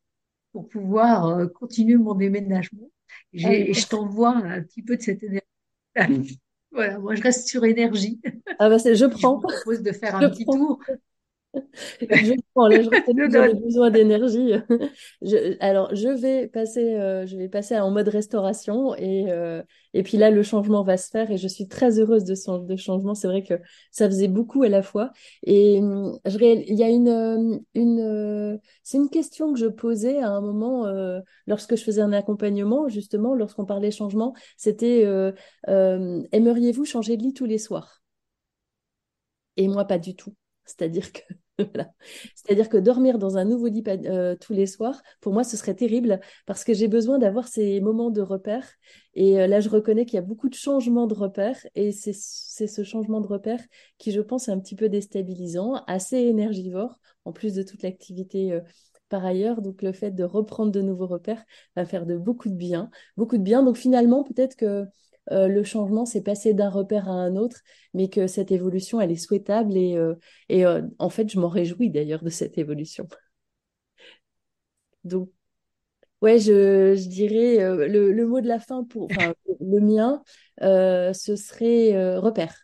[0.52, 2.90] pour pouvoir euh, continuer mon déménagement.
[3.34, 6.40] Et, je t'envoie un petit peu de cette énergie.
[6.72, 8.20] voilà, moi, je reste sur énergie.
[8.60, 9.40] Ah bah je prends.
[9.42, 10.80] Je vous propose de faire un petit tour
[12.02, 14.54] je prends là, je besoin d'énergie.
[15.60, 20.18] alors, je vais passer, euh, je vais passer en mode restauration et euh, et puis
[20.18, 23.16] là, le changement va se faire et je suis très heureuse de ce de changement.
[23.16, 23.56] C'est vrai que
[23.92, 25.12] ça faisait beaucoup à la fois
[25.44, 30.20] et hum, je, il y a une euh, une c'est une question que je posais
[30.20, 30.86] à un moment
[31.48, 35.06] lorsque je faisais un accompagnement justement lorsqu'on parlait changement, c'était
[35.68, 38.02] aimeriez-vous changer de lit tous les soirs?
[39.58, 40.34] Et moi, pas du tout.
[42.36, 45.76] C'est-à-dire que dormir dans un nouveau lit euh, tous les soirs, pour moi, ce serait
[45.76, 48.68] terrible parce que j'ai besoin d'avoir ces moments de repère.
[49.16, 52.14] Et euh, là, je reconnais qu'il y a beaucoup de changements de repères et c'est
[52.14, 53.60] ce changement de repère
[53.98, 58.52] qui, je pense, est un petit peu déstabilisant, assez énergivore, en plus de toute l'activité.
[58.54, 58.62] Euh,
[59.10, 61.44] par ailleurs, donc le fait de reprendre de nouveaux repères
[61.76, 63.64] va faire de beaucoup de bien, beaucoup de bien.
[63.64, 64.86] Donc finalement, peut-être que
[65.32, 67.62] euh, le changement, c'est passer d'un repère à un autre,
[67.94, 70.16] mais que cette évolution, elle est souhaitable et, euh,
[70.50, 73.08] et euh, en fait, je m'en réjouis d'ailleurs de cette évolution.
[75.04, 75.30] Donc,
[76.22, 77.58] ouais, je, je dirais
[77.90, 79.10] le, le, mot de la fin pour,
[79.62, 80.24] le mien,
[80.62, 82.56] ce serait repère.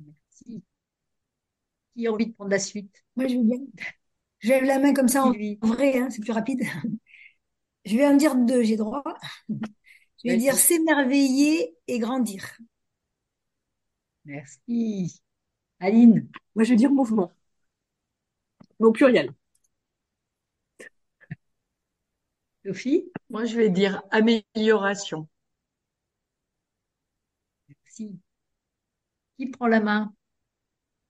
[0.00, 0.62] Merci.
[1.94, 3.04] Qui a envie de prendre la suite?
[3.16, 3.58] Moi, je veux bien.
[4.40, 6.62] Je lève la main comme ça en vrai, hein, c'est plus rapide.
[7.84, 9.02] Je vais en dire deux, j'ai droit.
[9.48, 12.44] Je vais dire s'émerveiller et grandir.
[14.24, 15.22] Merci.
[15.80, 16.28] Aline.
[16.54, 17.32] Moi, je vais dire mouvement.
[18.80, 19.32] Mais au pluriel.
[22.64, 23.10] Sophie.
[23.30, 25.28] Moi, je vais dire amélioration.
[27.68, 28.18] Merci.
[29.36, 30.14] Qui prend la main?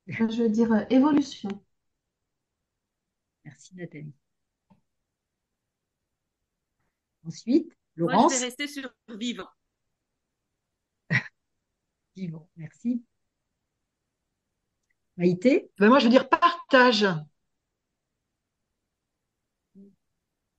[0.06, 1.50] Je vais dire euh, évolution.
[3.44, 4.14] Merci Nathalie.
[7.28, 8.22] Ensuite, Laurence.
[8.22, 9.48] Moi, je vais rester sur vivant.
[12.16, 13.04] vivant, merci.
[15.18, 17.06] Maïté ben Moi, je veux dire partage.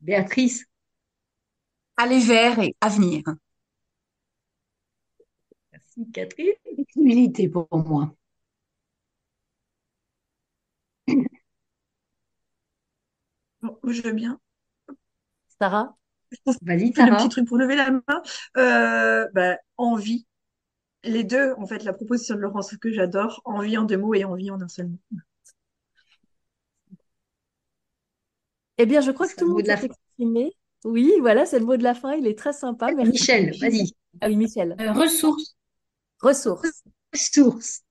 [0.02, 0.66] Béatrice
[1.98, 3.24] Aller vers et avenir.
[5.72, 6.54] Merci Catherine.
[6.96, 8.14] Humilité pour moi.
[13.62, 14.40] Bon, je veux bien.
[15.60, 15.99] Sarah
[16.62, 18.22] Vas-y, un petit truc pour lever la main.
[18.58, 20.26] Euh, bah, envie.
[21.04, 24.26] Les deux, en fait, la proposition de Laurence que j'adore, envie en deux mots et
[24.26, 25.20] envie en un seul mot.
[28.78, 30.54] Eh bien, je crois que tout le monde s'est exprimé.
[30.86, 32.14] Oui, voilà, c'est le mot de la fin.
[32.14, 32.92] Il est très sympa.
[32.94, 33.12] Merci.
[33.12, 33.92] Michel, vas-y.
[34.22, 34.76] Ah oui, Michel.
[34.80, 35.56] Euh, ressources.
[36.22, 36.84] Ressources.
[37.14, 37.82] Ressources.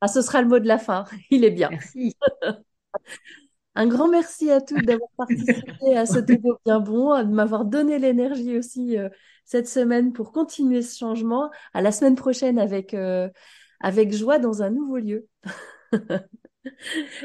[0.00, 1.04] Ah, ce sera le mot de la fin.
[1.30, 1.70] Il est bien.
[1.70, 2.16] Merci.
[3.74, 7.98] Un grand merci à toutes d'avoir participé à ce débat bien bon, de m'avoir donné
[7.98, 9.08] l'énergie aussi euh,
[9.44, 11.50] cette semaine pour continuer ce changement.
[11.72, 13.28] À la semaine prochaine avec, euh,
[13.80, 15.26] avec joie dans un nouveau lieu.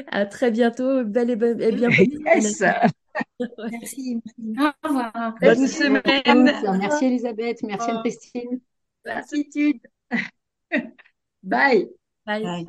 [0.08, 1.04] à très bientôt.
[1.04, 1.90] Belle et, et bien.
[2.34, 2.62] Yes.
[3.58, 4.22] merci.
[4.38, 5.34] Au revoir.
[5.40, 6.52] Bonne semaine.
[6.78, 7.62] Merci Elisabeth.
[7.64, 8.60] Merci Anne-Christine.
[9.04, 9.80] Gratitude.
[11.42, 11.88] Bye.
[12.24, 12.42] Bye.
[12.44, 12.68] Bye.